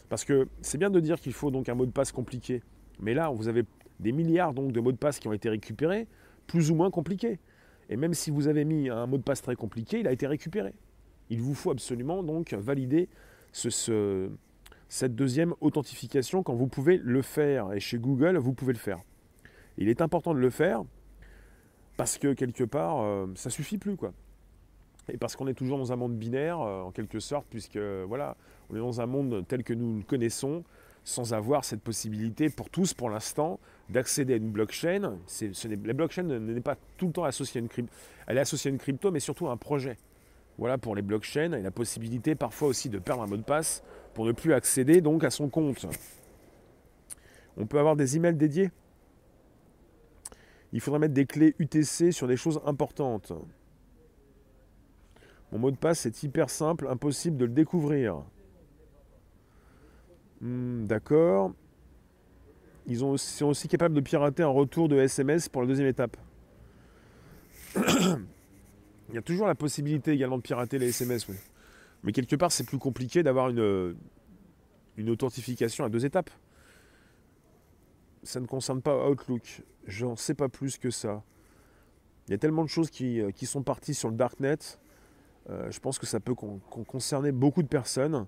Parce 0.09 0.25
que 0.25 0.49
c'est 0.63 0.79
bien 0.79 0.91
de 0.91 1.01
dire 1.01 1.21
qu'il 1.21 1.33
faut 1.33 1.51
donc 1.51 1.69
un 1.69 1.75
mot 1.75 1.87
de 1.87 1.91
passe 1.91 2.13
compliqué. 2.13 2.63
Mais 3.01 3.13
là, 3.15 3.29
vous 3.31 3.49
avez 3.49 3.65
des 4.01 4.13
milliards 4.13 4.55
donc 4.55 4.73
de 4.73 4.81
mots 4.81 4.93
de 4.93 4.97
passe 4.97 5.19
qui 5.19 5.29
ont 5.29 5.33
été 5.33 5.49
récupérés, 5.49 6.07
plus 6.47 6.71
ou 6.71 6.75
moins 6.75 6.91
compliqués. 6.91 7.39
Et 7.91 7.97
même 7.97 8.15
si 8.15 8.31
vous 8.31 8.49
avez 8.49 8.65
mis 8.65 8.89
un 8.89 9.07
mot 9.07 9.19
de 9.19 9.23
passe 9.23 9.43
très 9.43 9.57
compliqué, 9.57 10.01
il 10.01 10.07
a 10.07 10.13
été 10.13 10.27
récupéré. 10.27 10.73
Il 11.29 11.41
vous 11.41 11.55
faut 11.55 11.71
absolument 11.71 12.23
donc 12.23 12.55
valider 12.55 13.09
ce, 13.53 14.31
cette 14.95 15.17
deuxième 15.17 15.55
authentification 15.61 16.45
quand 16.45 16.55
vous 16.55 16.69
pouvez 16.69 16.99
le 16.99 17.21
faire. 17.21 17.73
Et 17.73 17.81
chez 17.81 17.99
Google, 17.99 18.37
vous 18.37 18.53
pouvez 18.53 18.73
le 18.73 18.79
faire. 18.79 19.01
Il 19.77 19.89
est 19.89 20.01
important 20.01 20.35
de 20.35 20.39
le 20.39 20.51
faire 20.51 20.85
parce 21.97 22.17
que 22.17 22.33
quelque 22.33 22.63
part, 22.63 23.01
euh, 23.01 23.27
ça 23.35 23.51
suffit 23.51 23.77
plus 23.77 23.97
quoi. 23.97 24.13
Et 25.09 25.19
parce 25.19 25.35
qu'on 25.35 25.49
est 25.49 25.55
toujours 25.55 25.79
dans 25.79 25.93
un 25.93 25.97
monde 25.97 26.17
binaire, 26.17 26.61
euh, 26.61 26.83
en 26.83 26.93
quelque 26.93 27.19
sorte, 27.19 27.45
puisque 27.51 27.77
voilà, 27.77 28.37
on 28.71 28.77
est 28.77 28.79
dans 28.79 29.01
un 29.01 29.07
monde 29.07 29.45
tel 29.49 29.65
que 29.65 29.75
nous 29.75 29.97
le 29.97 30.03
connaissons, 30.05 30.63
sans 31.03 31.35
avoir 31.35 31.65
cette 31.65 31.83
possibilité 31.83 32.49
pour 32.49 32.71
tous, 32.71 32.95
pour 32.95 33.11
l'instant, 33.11 33.59
d'accéder 33.91 34.35
à 34.35 34.37
une 34.37 34.53
blockchain. 34.53 35.19
la 35.65 35.93
blockchain 35.93 36.23
n'est 36.23 36.61
pas 36.61 36.77
tout 36.99 37.09
le 37.09 37.13
temps 37.15 37.25
associée 37.25 37.59
à 37.59 37.63
une 37.63 37.69
crypto. 37.69 37.93
Elle 38.29 38.39
est 38.39 38.43
associée 38.43 38.71
à 38.71 38.73
une 38.73 38.79
crypto, 38.79 39.11
mais 39.11 39.19
surtout 39.19 39.49
à 39.49 39.51
un 39.51 39.57
projet. 39.57 39.97
Voilà 40.57 40.79
pour 40.79 40.95
les 40.95 41.03
blockchains 41.03 41.53
et 41.53 41.63
la 41.63 41.73
possibilité 41.73 42.37
parfois 42.37 42.69
aussi 42.69 42.89
de 42.89 43.01
perdre 43.01 43.25
un 43.25 43.27
mot 43.27 43.37
de 43.37 43.43
passe 43.43 43.83
pour 44.15 44.25
ne 44.25 44.33
plus 44.33 44.53
accéder 44.53 45.01
donc 45.01 45.25
à 45.25 45.31
son 45.31 45.49
compte. 45.49 45.87
On 47.57 47.67
peut 47.67 47.79
avoir 47.79 47.97
des 47.97 48.17
emails 48.17 48.37
dédiés? 48.37 48.71
Il 50.73 50.81
faudrait 50.81 51.01
mettre 51.01 51.15
des 51.15 51.27
clés 51.27 51.55
UTC 51.59 52.11
sur 52.11 52.27
des 52.27 52.37
choses 52.37 52.61
importantes. 52.65 53.33
Mon 55.53 55.59
mot 55.59 55.71
de 55.71 55.77
passe 55.77 56.07
est 56.07 56.23
hyper 56.23 56.51
simple, 56.51 56.89
impossible 56.89 57.37
de 57.37 57.45
le 57.45 57.53
découvrir. 57.53 58.25
Hmm, 60.41 60.85
d'accord. 60.87 61.53
Ils 62.87 62.99
sont 62.99 63.47
aussi 63.47 63.69
capables 63.69 63.95
de 63.95 64.01
pirater 64.01 64.43
un 64.43 64.49
retour 64.49 64.89
de 64.89 64.97
SMS 64.97 65.49
pour 65.49 65.63
la 65.63 65.69
deuxième 65.69 65.87
étape. 65.87 66.17
Il 67.77 69.15
y 69.15 69.19
a 69.19 69.23
toujours 69.23 69.47
la 69.47 69.55
possibilité 69.55 70.11
également 70.13 70.39
de 70.39 70.43
pirater 70.43 70.79
les 70.79 70.89
SMS, 70.89 71.27
Mais 72.05 72.13
quelque 72.13 72.37
part, 72.37 72.53
c'est 72.53 72.65
plus 72.65 72.79
compliqué 72.79 73.23
d'avoir 73.23 73.49
une, 73.49 73.97
une 74.97 75.11
authentification 75.11 75.85
à 75.85 75.89
deux 75.89 76.05
étapes. 76.05 76.31
Ça 78.23 78.41
ne 78.41 78.47
concerne 78.47 78.81
pas 78.81 79.09
Outlook. 79.09 79.63
J'en 79.87 80.17
sais 80.17 80.35
pas 80.35 80.49
plus 80.49 80.79
que 80.79 80.91
ça. 80.91 81.23
Il 82.29 82.31
y 82.31 82.35
a 82.35 82.39
tellement 82.39 82.65
de 82.65 82.69
choses 82.69 82.91
qui, 82.91 83.21
euh, 83.21 83.31
sont 83.43 83.63
parties 83.63 83.95
sur 83.95 84.09
le 84.09 84.17
Darknet. 84.17 84.57
Euh, 85.51 85.71
je 85.71 85.79
pense 85.79 85.99
que 85.99 86.07
ça 86.07 86.21
peut 86.21 86.35
concerner 86.35 87.33
beaucoup 87.33 87.63
de 87.63 87.69
personnes 87.69 88.27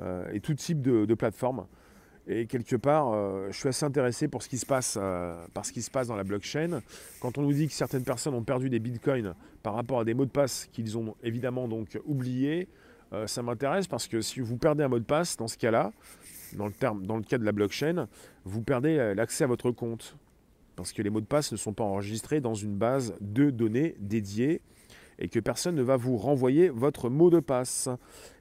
euh, 0.00 0.30
et 0.32 0.40
tout 0.40 0.54
type 0.54 0.82
de, 0.82 1.14
plateformes. 1.14 1.66
Et 2.26 2.46
quelque 2.46 2.76
part, 2.76 3.12
je 3.50 3.56
suis 3.56 3.68
assez 3.68 3.84
intéressé 3.84 4.28
pour 4.28 4.42
ce 4.42 4.48
qui 4.48 4.58
se 4.58 4.66
passe, 4.66 4.96
par 5.52 5.64
ce 5.64 5.72
qui 5.72 5.82
se 5.82 5.90
passe 5.90 6.06
dans 6.06 6.14
la 6.14 6.22
blockchain. 6.22 6.80
Quand 7.18 7.38
on 7.38 7.42
nous 7.42 7.52
dit 7.52 7.66
que 7.66 7.72
certaines 7.72 8.04
personnes 8.04 8.34
ont 8.34 8.44
perdu 8.44 8.68
des 8.68 8.78
bitcoins 8.78 9.34
par 9.64 9.74
rapport 9.74 10.00
à 10.00 10.04
des 10.04 10.14
mots 10.14 10.26
de 10.26 10.30
passe 10.30 10.68
qu'ils 10.70 10.96
ont 10.96 11.16
évidemment 11.24 11.66
donc 11.66 11.98
oubliés, 12.04 12.68
euh, 13.12 13.26
ça 13.26 13.42
m'intéresse 13.42 13.86
parce 13.86 14.06
que 14.06 14.20
si 14.20 14.40
vous 14.40 14.56
perdez 14.56 14.84
un 14.84 14.88
mot 14.88 14.98
de 14.98 15.04
passe, 15.04 15.36
dans 15.36 15.48
ce 15.48 15.58
cas-là, 15.58 15.92
dans 16.54 16.66
le, 16.66 17.22
cas 17.22 17.38
de 17.38 17.44
la 17.44 17.52
blockchain, 17.52 18.08
vous 18.44 18.62
perdez 18.62 18.98
euh, 18.98 19.14
l'accès 19.14 19.44
à 19.44 19.46
votre 19.46 19.70
compte. 19.70 20.16
Parce 20.76 20.92
que 20.92 21.02
les 21.02 21.10
mots 21.10 21.20
de 21.20 21.26
passe 21.26 21.52
ne 21.52 21.56
sont 21.56 21.72
pas 21.72 21.84
enregistrés 21.84 22.40
dans 22.40 22.54
une 22.54 22.76
base 22.76 23.14
de 23.20 23.50
données 23.50 23.96
dédiée 23.98 24.62
et 25.18 25.28
que 25.28 25.38
personne 25.38 25.74
ne 25.74 25.82
va 25.82 25.96
vous 25.96 26.16
renvoyer 26.16 26.70
votre 26.70 27.10
mot 27.10 27.28
de 27.28 27.40
passe. 27.40 27.88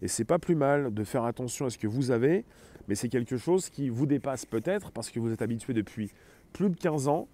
Et 0.02 0.08
c'est 0.08 0.24
pas 0.24 0.40
plus 0.40 0.56
mal 0.56 0.94
de 0.94 1.04
faire 1.04 1.26
attention 1.26 1.66
à 1.66 1.70
ce 1.70 1.78
que 1.78 1.88
vous 1.88 2.12
avez, 2.12 2.46
mais 2.88 2.96
c'est 2.96 3.10
quelque 3.10 3.38
chose 3.38 3.70
qui 3.70 3.90
vous 3.90 4.06
dépasse 4.06 4.46
peut-être 4.46 4.92
parce 4.92 5.10
que 5.10 5.20
vous 5.20 5.32
êtes 5.32 5.42
habitué 5.42 5.74
depuis 5.74 6.12
plus 6.54 6.70
de 6.70 6.76
15 6.76 7.10
ans 7.10 7.28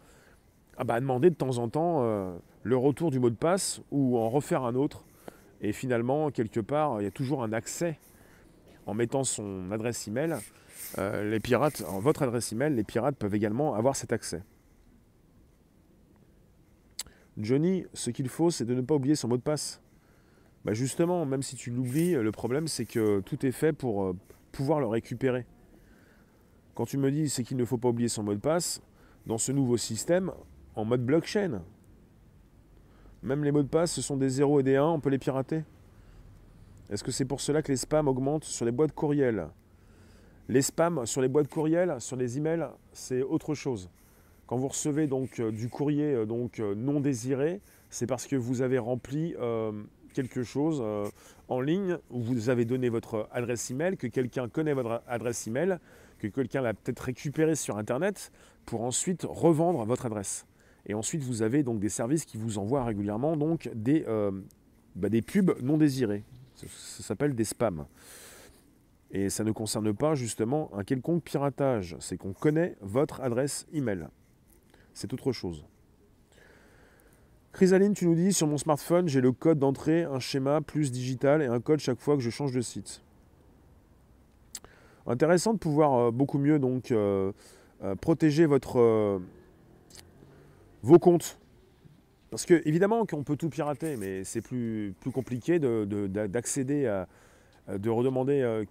à, 0.77 0.83
bah, 0.83 0.99
demander 0.99 1.29
de 1.29 1.35
temps 1.35 1.57
en 1.59 1.69
temps 1.69 1.99
euh, 2.01 2.35
le 2.63 2.75
retour 2.75 3.11
du 3.11 3.19
mot 3.19 3.29
de 3.29 3.35
passe 3.35 3.81
ou 3.91 4.17
en 4.17 4.29
refaire 4.29 4.63
un 4.63 4.75
autre 4.75 5.05
et 5.61 5.71
finalement, 5.71 6.31
quelque 6.31 6.59
part, 6.59 7.01
il 7.01 7.05
y 7.05 7.07
a 7.07 7.11
toujours 7.11 7.43
un 7.43 7.53
accès 7.53 7.99
en 8.85 8.93
mettant 8.93 9.23
son 9.23 9.71
adresse 9.71 10.07
email. 10.07 10.35
Euh, 10.97 11.29
les 11.29 11.39
pirates, 11.39 11.83
en 11.87 11.99
votre 11.99 12.23
adresse 12.23 12.51
email, 12.51 12.73
les 12.75 12.83
pirates 12.83 13.15
peuvent 13.15 13.33
également 13.33 13.73
avoir 13.73 13.95
cet 13.95 14.13
accès. 14.13 14.43
Johnny, 17.37 17.85
ce 17.93 18.11
qu'il 18.11 18.29
faut, 18.29 18.49
c'est 18.49 18.65
de 18.65 18.73
ne 18.73 18.81
pas 18.81 18.95
oublier 18.95 19.15
son 19.15 19.27
mot 19.27 19.37
de 19.37 19.41
passe. 19.41 19.81
Bah 20.63 20.73
justement, 20.73 21.25
même 21.25 21.43
si 21.43 21.55
tu 21.55 21.69
l'oublies, 21.69 22.13
le 22.13 22.31
problème 22.31 22.67
c'est 22.67 22.85
que 22.85 23.19
tout 23.19 23.45
est 23.45 23.51
fait 23.51 23.73
pour 23.73 24.03
euh, 24.03 24.15
pouvoir 24.51 24.79
le 24.79 24.87
récupérer. 24.87 25.45
Quand 26.73 26.85
tu 26.85 26.97
me 26.97 27.11
dis 27.11 27.29
c'est 27.29 27.43
qu'il 27.43 27.57
ne 27.57 27.65
faut 27.65 27.77
pas 27.77 27.89
oublier 27.89 28.09
son 28.09 28.23
mot 28.23 28.33
de 28.33 28.39
passe, 28.39 28.81
dans 29.27 29.37
ce 29.37 29.51
nouveau 29.51 29.77
système, 29.77 30.31
en 30.75 30.85
mode 30.85 31.05
blockchain, 31.05 31.61
même 33.25 33.43
les 33.43 33.51
mots 33.51 33.63
de 33.63 33.67
passe, 33.67 33.91
ce 33.91 34.01
sont 34.01 34.17
des 34.17 34.29
0 34.29 34.59
et 34.59 34.63
des 34.63 34.75
1, 34.75 34.85
on 34.85 34.99
peut 34.99 35.09
les 35.09 35.17
pirater. 35.17 35.63
Est-ce 36.91 37.03
que 37.03 37.11
c'est 37.11 37.25
pour 37.25 37.41
cela 37.41 37.63
que 37.63 37.71
les 37.71 37.77
spams 37.77 38.07
augmentent 38.07 38.43
sur 38.43 38.65
les 38.65 38.71
boîtes 38.71 38.93
courriels 38.93 39.47
Les 40.47 40.61
spams 40.61 41.07
sur 41.07 41.21
les 41.21 41.27
boîtes 41.27 41.47
courriels, 41.47 41.95
sur 41.99 42.15
les 42.15 42.37
emails, 42.37 42.67
c'est 42.93 43.23
autre 43.23 43.55
chose. 43.55 43.89
Quand 44.45 44.57
vous 44.57 44.67
recevez 44.67 45.07
donc 45.07 45.39
euh, 45.39 45.51
du 45.51 45.69
courrier 45.69 46.13
euh, 46.13 46.25
donc 46.27 46.59
euh, 46.59 46.75
non 46.75 46.99
désiré, 46.99 47.61
c'est 47.89 48.05
parce 48.05 48.27
que 48.27 48.35
vous 48.35 48.61
avez 48.61 48.77
rempli 48.77 49.33
quelque 50.13 50.43
chose 50.43 50.83
en 51.47 51.61
ligne 51.61 51.97
où 52.09 52.19
vous 52.21 52.49
avez 52.49 52.65
donné 52.65 52.89
votre 52.89 53.27
adresse 53.31 53.71
email, 53.71 53.95
que 53.95 54.07
quelqu'un 54.07 54.49
connaît 54.49 54.73
votre 54.73 55.01
adresse 55.07 55.47
email, 55.47 55.77
que 56.19 56.27
quelqu'un 56.27 56.61
l'a 56.61 56.73
peut-être 56.73 56.99
récupéré 56.99 57.55
sur 57.55 57.77
internet 57.77 58.31
pour 58.65 58.83
ensuite 58.83 59.25
revendre 59.27 59.85
votre 59.85 60.05
adresse. 60.05 60.45
Et 60.87 60.93
ensuite, 60.93 61.23
vous 61.23 61.41
avez 61.41 61.63
donc 61.63 61.79
des 61.79 61.89
services 61.89 62.25
qui 62.25 62.37
vous 62.37 62.57
envoient 62.57 62.83
régulièrement 62.83 63.35
donc 63.37 63.69
des, 63.73 64.05
euh, 64.07 64.31
bah, 64.95 65.09
pubs 65.25 65.55
non 65.61 65.77
désirées. 65.77 66.23
Ça, 66.55 67.03
s'appelle 67.03 67.35
des 67.35 67.43
spams. 67.43 67.85
Et 69.11 69.29
ça 69.29 69.43
ne 69.43 69.51
concerne 69.51 69.93
pas 69.93 70.15
justement 70.15 70.69
un 70.73 70.83
quelconque 70.83 71.23
piratage. 71.23 71.95
C'est 71.99 72.17
qu'on 72.17 72.33
connaît 72.33 72.75
votre 72.81 73.21
adresse 73.21 73.65
email. 73.73 74.07
C'est 74.93 75.13
autre 75.13 75.31
chose. 75.31 75.65
Chrysaline, 77.51 77.93
tu 77.93 78.05
nous 78.05 78.15
dis 78.15 78.33
sur 78.33 78.47
mon 78.47 78.57
smartphone, 78.57 79.07
j'ai 79.07 79.21
le 79.21 79.31
code 79.31 79.59
d'entrée, 79.59 80.03
un 80.03 80.19
schéma 80.19 80.61
plus 80.61 80.91
digital 80.91 81.41
et 81.41 81.45
un 81.45 81.61
code 81.61 81.79
chaque 81.79 81.99
fois 81.99 82.15
que 82.15 82.21
je 82.21 82.29
change 82.29 82.51
de 82.51 82.61
site. 82.61 83.01
Intéressant 85.07 85.53
de 85.53 85.59
pouvoir 85.59 85.93
euh, 85.93 86.11
beaucoup 86.11 86.37
mieux 86.37 86.59
donc 86.59 86.91
euh, 86.91 87.31
protéger 88.01 88.45
votre 88.45 89.21
vos 90.85 90.99
comptes. 90.99 91.39
Parce 92.29 92.45
que 92.45 92.61
évidemment 92.65 93.05
qu'on 93.05 93.23
peut 93.23 93.35
tout 93.35 93.49
pirater, 93.49 93.97
mais 93.97 94.23
c'est 94.23 94.41
plus, 94.41 94.93
plus 94.99 95.11
compliqué 95.11 95.59
d'accéder 95.59 96.83
de, 96.83 96.87
à, 96.87 97.77
de 97.77 97.89
redemander 97.89 98.41
euh, 98.41 98.65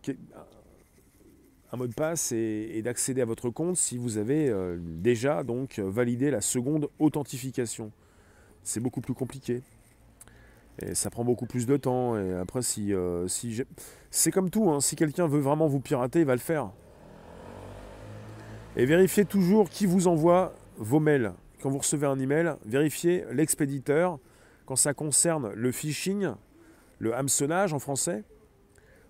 un 1.72 1.76
mot 1.76 1.86
de 1.86 1.94
passe 1.94 2.30
et, 2.32 2.80
d'accéder 2.82 3.20
à 3.20 3.24
votre 3.24 3.50
compte 3.50 3.76
si 3.76 3.98
vous 3.98 4.18
avez 4.18 4.48
euh, 4.48 4.76
déjà 4.80 5.42
donc 5.42 5.78
validé 5.78 6.30
la 6.30 6.40
seconde 6.40 6.88
authentification. 6.98 7.90
C'est 8.62 8.80
beaucoup 8.80 9.00
plus 9.00 9.14
compliqué. 9.14 9.62
Et 10.80 10.94
ça 10.94 11.10
prend 11.10 11.24
beaucoup 11.24 11.46
plus 11.46 11.66
de 11.66 11.76
temps. 11.76 12.16
Et 12.16 12.34
après, 12.34 12.62
si, 12.62 12.92
euh, 12.92 13.26
si 13.28 13.62
c'est 14.10 14.30
comme 14.30 14.50
tout, 14.50 14.70
hein. 14.70 14.80
si 14.80 14.94
quelqu'un 14.94 15.26
veut 15.26 15.40
vraiment 15.40 15.66
vous 15.66 15.80
pirater, 15.80 16.20
il 16.20 16.26
va 16.26 16.34
le 16.34 16.40
faire. 16.40 16.70
Et 18.76 18.86
vérifiez 18.86 19.24
toujours 19.24 19.68
qui 19.68 19.86
vous 19.86 20.06
envoie 20.06 20.54
vos 20.76 21.00
mails 21.00 21.32
quand 21.64 21.70
vous 21.70 21.78
recevez 21.78 22.06
un 22.06 22.18
email, 22.18 22.56
vérifiez 22.66 23.24
l'expéditeur. 23.32 24.18
Quand 24.66 24.76
ça 24.76 24.92
concerne 24.92 25.50
le 25.54 25.72
phishing, 25.72 26.28
le 26.98 27.14
hameçonnage 27.14 27.72
en 27.72 27.78
français, 27.78 28.22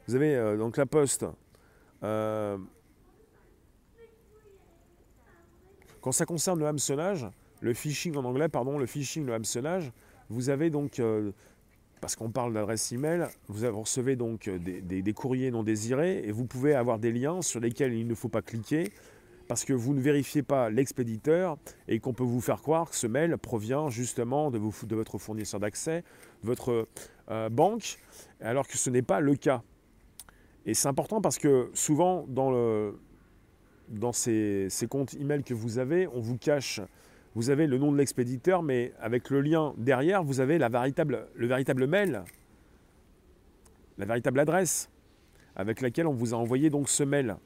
vous 0.06 0.14
avez 0.14 0.36
euh, 0.36 0.56
donc 0.56 0.76
la 0.76 0.86
poste. 0.86 1.26
Euh, 2.04 2.56
quand 6.00 6.12
ça 6.12 6.26
concerne 6.26 6.60
le 6.60 6.66
hameçonnage, 6.68 7.26
le 7.60 7.74
phishing 7.74 8.14
en 8.14 8.24
anglais, 8.24 8.48
pardon, 8.48 8.78
le 8.78 8.86
phishing, 8.86 9.26
le 9.26 9.34
hameçonnage, 9.34 9.90
vous 10.28 10.48
avez 10.48 10.70
donc, 10.70 11.00
euh, 11.00 11.32
parce 12.00 12.14
qu'on 12.14 12.30
parle 12.30 12.54
d'adresse 12.54 12.92
email, 12.92 13.26
vous 13.48 13.66
recevez 13.80 14.14
donc 14.14 14.48
des, 14.48 15.02
des, 15.02 15.12
courriers 15.12 15.50
non 15.50 15.64
désirés 15.64 16.22
et 16.24 16.30
vous 16.30 16.44
pouvez 16.44 16.76
avoir 16.76 17.00
des 17.00 17.10
liens 17.10 17.42
sur 17.42 17.58
lesquels 17.58 17.94
il 17.94 18.06
ne 18.06 18.14
faut 18.14 18.28
pas 18.28 18.42
cliquer 18.42 18.92
parce 19.48 19.64
que 19.64 19.72
vous 19.72 19.94
ne 19.94 20.00
vérifiez 20.00 20.42
pas 20.42 20.70
l'expéditeur 20.70 21.56
et 21.88 21.98
qu'on 21.98 22.12
peut 22.12 22.24
vous 22.24 22.40
faire 22.40 22.62
croire 22.62 22.90
que 22.90 22.96
ce 22.96 23.06
mail 23.06 23.36
provient 23.38 23.90
justement 23.90 24.50
de, 24.50 24.58
votre 24.58 25.18
fournisseur 25.18 25.60
d'accès, 25.60 26.02
de 26.42 26.46
votre 26.46 26.88
euh, 27.30 27.48
banque, 27.48 27.98
alors 28.40 28.66
que 28.66 28.78
ce 28.78 28.90
n'est 28.90 29.02
pas 29.02 29.20
le 29.20 29.36
cas. 29.36 29.62
Et 30.66 30.74
c'est 30.74 30.88
important 30.88 31.20
parce 31.20 31.38
que 31.38 31.70
souvent 31.74 32.24
dans, 32.28 34.12
ces, 34.12 34.68
ces, 34.70 34.86
comptes 34.86 35.14
email 35.14 35.42
que 35.42 35.54
vous 35.54 35.78
avez, 35.78 36.06
on 36.08 36.20
vous 36.20 36.38
cache, 36.38 36.80
vous 37.34 37.50
avez 37.50 37.66
le 37.66 37.78
nom 37.78 37.92
de 37.92 37.98
l'expéditeur, 37.98 38.62
mais 38.62 38.92
avec 39.00 39.28
le 39.28 39.40
lien 39.40 39.74
derrière, 39.76 40.22
vous 40.22 40.40
avez 40.40 40.58
le 40.58 41.46
véritable 41.46 41.86
mail, 41.86 42.24
la 43.98 44.06
véritable 44.06 44.40
adresse 44.40 44.88
avec 45.56 45.80
laquelle 45.80 46.06
on 46.06 46.12
vous 46.12 46.34
a 46.34 46.36
envoyé 46.36 46.70
donc 46.70 46.88
ce 46.88 47.02
mail. 47.02 47.36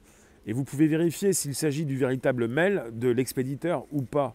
Et 0.49 0.51
vous 0.51 0.63
pouvez 0.63 0.87
vérifier 0.87 1.31
s'il 1.31 1.53
s'agit 1.53 1.85
du 1.85 1.95
véritable 1.95 2.47
mail 2.47 2.85
de 2.93 3.09
l'expéditeur 3.09 3.85
ou 3.91 4.01
pas. 4.01 4.33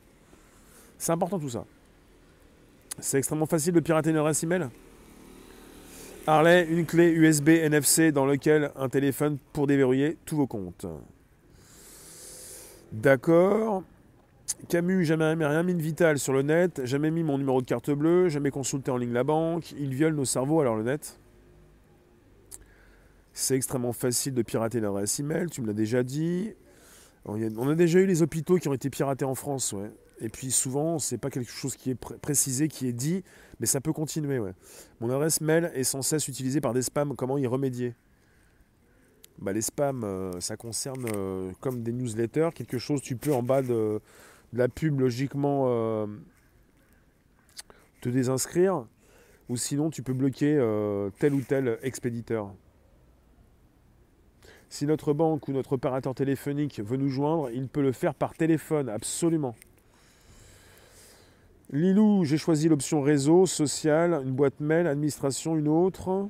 C'est 0.97 1.11
important 1.11 1.41
tout 1.41 1.51
ça. 1.51 1.65
C'est 3.01 3.19
extrêmement 3.19 3.47
facile 3.47 3.73
de 3.73 3.81
pirater 3.81 4.11
une 4.11 4.19
adresse 4.19 4.45
email. 4.45 4.69
Harley, 6.29 6.69
une 6.71 6.87
clé 6.87 7.11
USB 7.11 7.49
NFC 7.49 8.13
dans 8.13 8.27
lequel 8.27 8.71
un 8.77 8.89
téléphone 8.89 9.39
pour 9.53 9.67
déverrouiller 9.67 10.17
tous 10.25 10.37
vos 10.37 10.47
comptes. 10.47 10.87
D'accord. 12.93 13.83
Camus, 14.69 15.05
jamais 15.05 15.35
rien 15.35 15.65
mis 15.65 15.75
de 15.75 15.83
vital 15.83 16.21
sur 16.21 16.33
le 16.33 16.43
net, 16.43 16.83
jamais 16.85 17.11
mis 17.11 17.25
mon 17.25 17.39
numéro 17.39 17.61
de 17.61 17.67
carte 17.67 17.91
bleue, 17.91 18.29
jamais 18.29 18.53
consulté 18.53 18.93
en 18.93 18.99
ligne 18.99 19.13
la 19.13 19.25
banque. 19.25 19.73
Il 19.73 19.93
viole 19.93 20.15
nos 20.15 20.25
cerveaux 20.25 20.61
alors 20.61 20.77
le 20.77 20.85
net. 20.85 21.19
C'est 23.35 23.57
extrêmement 23.57 23.93
facile 23.93 24.33
de 24.33 24.43
pirater 24.43 24.81
l'adresse 24.81 25.19
email, 25.19 25.51
tu 25.51 25.61
me 25.61 25.67
l'as 25.67 25.73
déjà 25.73 26.05
dit. 26.05 26.55
On 27.27 27.69
a 27.69 27.75
déjà 27.75 27.99
eu 27.99 28.07
les 28.07 28.23
hôpitaux 28.23 28.59
qui 28.59 28.69
ont 28.69 28.75
été 28.75 28.91
piratés 28.91 29.25
en 29.25 29.35
France, 29.35 29.73
ouais. 29.73 29.91
Et 30.21 30.29
puis 30.29 30.53
souvent, 30.53 31.01
c'est 31.01 31.19
pas 31.19 31.31
quelque 31.31 31.51
chose 31.51 31.77
qui 31.77 31.91
est 31.91 31.95
précisé, 31.95 32.69
qui 32.69 32.87
est 32.87 32.93
dit, 32.93 33.25
mais 33.59 33.67
ça 33.67 33.81
peut 33.81 33.93
continuer. 33.93 34.41
Mon 35.01 35.11
adresse 35.11 35.41
mail 35.41 35.73
est 35.75 35.83
sans 35.83 36.03
cesse 36.03 36.29
utilisée 36.29 36.61
par 36.61 36.73
des 36.73 36.83
spams. 36.83 37.17
Comment 37.17 37.37
y 37.37 37.47
remédier? 37.49 37.95
Bah, 39.39 39.53
Les 39.53 39.63
spams, 39.63 40.05
euh, 40.05 40.41
ça 40.41 40.57
concerne 40.57 41.05
euh, 41.15 41.51
comme 41.61 41.83
des 41.83 41.93
newsletters, 41.93 42.51
quelque 42.55 42.79
chose, 42.79 43.03
tu 43.03 43.17
peux 43.17 43.35
en 43.35 43.43
bas 43.43 43.63
de, 43.63 44.01
la 44.53 44.69
pub, 44.69 45.01
logiquement, 45.01 45.65
euh, 45.67 46.07
te 48.01 48.09
désinscrire, 48.09 48.87
ou 49.49 49.57
sinon 49.57 49.91
tu 49.91 50.05
peux 50.05 50.13
bloquer 50.13 50.55
tel 51.19 51.35
ou 51.35 51.41
tel 51.41 51.79
expéditeur. 51.83 52.55
Si 54.75 54.87
notre 54.87 55.13
banque 55.13 55.47
ou 55.47 55.53
notre 55.53 55.75
opérateur 55.75 56.17
téléphonique 56.17 56.81
veut 56.81 56.97
nous 56.97 57.09
joindre, 57.09 57.49
il 57.49 57.69
peut 57.69 57.81
le 57.81 57.93
faire 57.93 58.13
par 58.13 58.35
téléphone, 58.35 58.89
absolument. 58.89 59.55
Lilou, 61.71 62.25
j'ai 62.25 62.39
choisi 62.39 62.69
l'option 62.69 63.01
réseau, 63.01 63.47
social, 63.47 64.21
une 64.25 64.33
boîte 64.33 64.59
mail, 64.59 64.89
administration, 64.89 65.57
une 65.57 65.69
autre. 65.69 66.29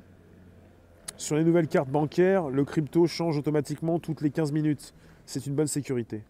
Sur 1.17 1.37
les 1.37 1.43
nouvelles 1.43 1.67
cartes 1.67 1.89
bancaires, 1.89 2.49
le 2.49 2.63
crypto 2.63 3.07
change 3.07 3.35
automatiquement 3.39 3.97
toutes 3.97 4.21
les 4.21 4.29
15 4.29 4.51
minutes. 4.51 4.93
C'est 5.25 5.47
une 5.47 5.55
bonne 5.55 5.65
sécurité. 5.65 6.21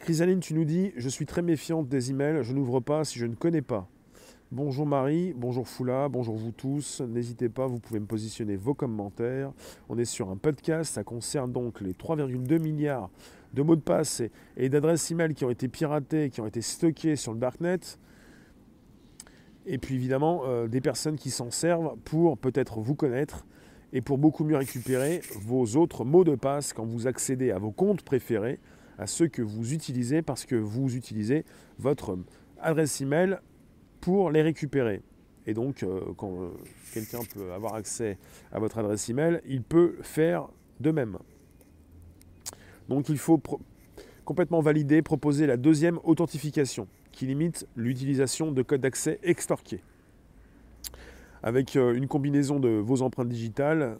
Chrysaline, 0.00 0.40
tu 0.40 0.54
nous 0.54 0.64
dis 0.64 0.90
Je 0.96 1.08
suis 1.08 1.24
très 1.24 1.42
méfiante 1.42 1.88
des 1.88 2.10
emails, 2.10 2.42
je 2.42 2.52
n'ouvre 2.52 2.80
pas 2.80 3.04
si 3.04 3.20
je 3.20 3.26
ne 3.26 3.36
connais 3.36 3.62
pas. 3.62 3.86
Bonjour 4.50 4.86
Marie, 4.86 5.34
bonjour 5.36 5.68
Foula, 5.68 6.08
bonjour 6.08 6.34
vous 6.34 6.52
tous. 6.52 7.02
N'hésitez 7.02 7.50
pas, 7.50 7.66
vous 7.66 7.80
pouvez 7.80 8.00
me 8.00 8.06
positionner 8.06 8.56
vos 8.56 8.72
commentaires. 8.72 9.52
On 9.90 9.98
est 9.98 10.06
sur 10.06 10.30
un 10.30 10.38
podcast, 10.38 10.94
ça 10.94 11.04
concerne 11.04 11.52
donc 11.52 11.82
les 11.82 11.92
3,2 11.92 12.58
milliards 12.58 13.10
de 13.52 13.60
mots 13.60 13.76
de 13.76 13.82
passe 13.82 14.22
et, 14.56 14.70
d'adresses 14.70 15.10
email 15.10 15.34
qui 15.34 15.44
ont 15.44 15.50
été 15.50 15.68
piratés, 15.68 16.30
qui 16.30 16.40
ont 16.40 16.46
été 16.46 16.62
stockés 16.62 17.14
sur 17.14 17.34
le 17.34 17.38
darknet. 17.38 17.80
Et 19.66 19.76
puis 19.76 19.96
évidemment, 19.96 20.44
euh, 20.46 20.66
des 20.66 20.80
personnes 20.80 21.16
qui 21.16 21.28
s'en 21.28 21.50
servent 21.50 21.98
pour 22.06 22.38
peut-être 22.38 22.80
vous 22.80 22.94
connaître 22.94 23.44
et 23.92 24.00
pour 24.00 24.16
beaucoup 24.16 24.44
mieux 24.44 24.56
récupérer 24.56 25.20
vos 25.42 25.76
autres 25.76 26.06
mots 26.06 26.24
de 26.24 26.36
passe 26.36 26.72
quand 26.72 26.86
vous 26.86 27.06
accédez 27.06 27.50
à 27.50 27.58
vos 27.58 27.70
comptes 27.70 28.00
préférés, 28.00 28.60
à 28.96 29.06
ceux 29.06 29.28
que 29.28 29.42
vous 29.42 29.74
utilisez 29.74 30.22
parce 30.22 30.46
que 30.46 30.56
vous 30.56 30.96
utilisez 30.96 31.44
votre 31.78 32.16
adresse 32.62 33.02
email 33.02 33.40
pour 34.08 34.30
les 34.30 34.40
récupérer. 34.40 35.02
Et 35.46 35.52
donc, 35.52 35.82
euh, 35.82 36.00
quand 36.16 36.32
euh, 36.40 36.48
quelqu'un 36.94 37.18
peut 37.34 37.52
avoir 37.52 37.74
accès 37.74 38.16
à 38.50 38.58
votre 38.58 38.78
adresse 38.78 39.06
email, 39.10 39.42
il 39.46 39.62
peut 39.62 39.96
faire 40.00 40.48
de 40.80 40.90
même. 40.90 41.18
Donc, 42.88 43.10
il 43.10 43.18
faut 43.18 43.38
complètement 44.24 44.62
valider, 44.62 45.02
proposer 45.02 45.46
la 45.46 45.58
deuxième 45.58 45.98
authentification 46.04 46.88
qui 47.12 47.26
limite 47.26 47.66
l'utilisation 47.76 48.50
de 48.50 48.62
codes 48.62 48.80
d'accès 48.80 49.18
extorqués. 49.22 49.82
Avec 51.42 51.76
euh, 51.76 51.92
une 51.92 52.08
combinaison 52.08 52.60
de 52.60 52.70
vos 52.70 53.02
empreintes 53.02 53.28
digitales, 53.28 53.98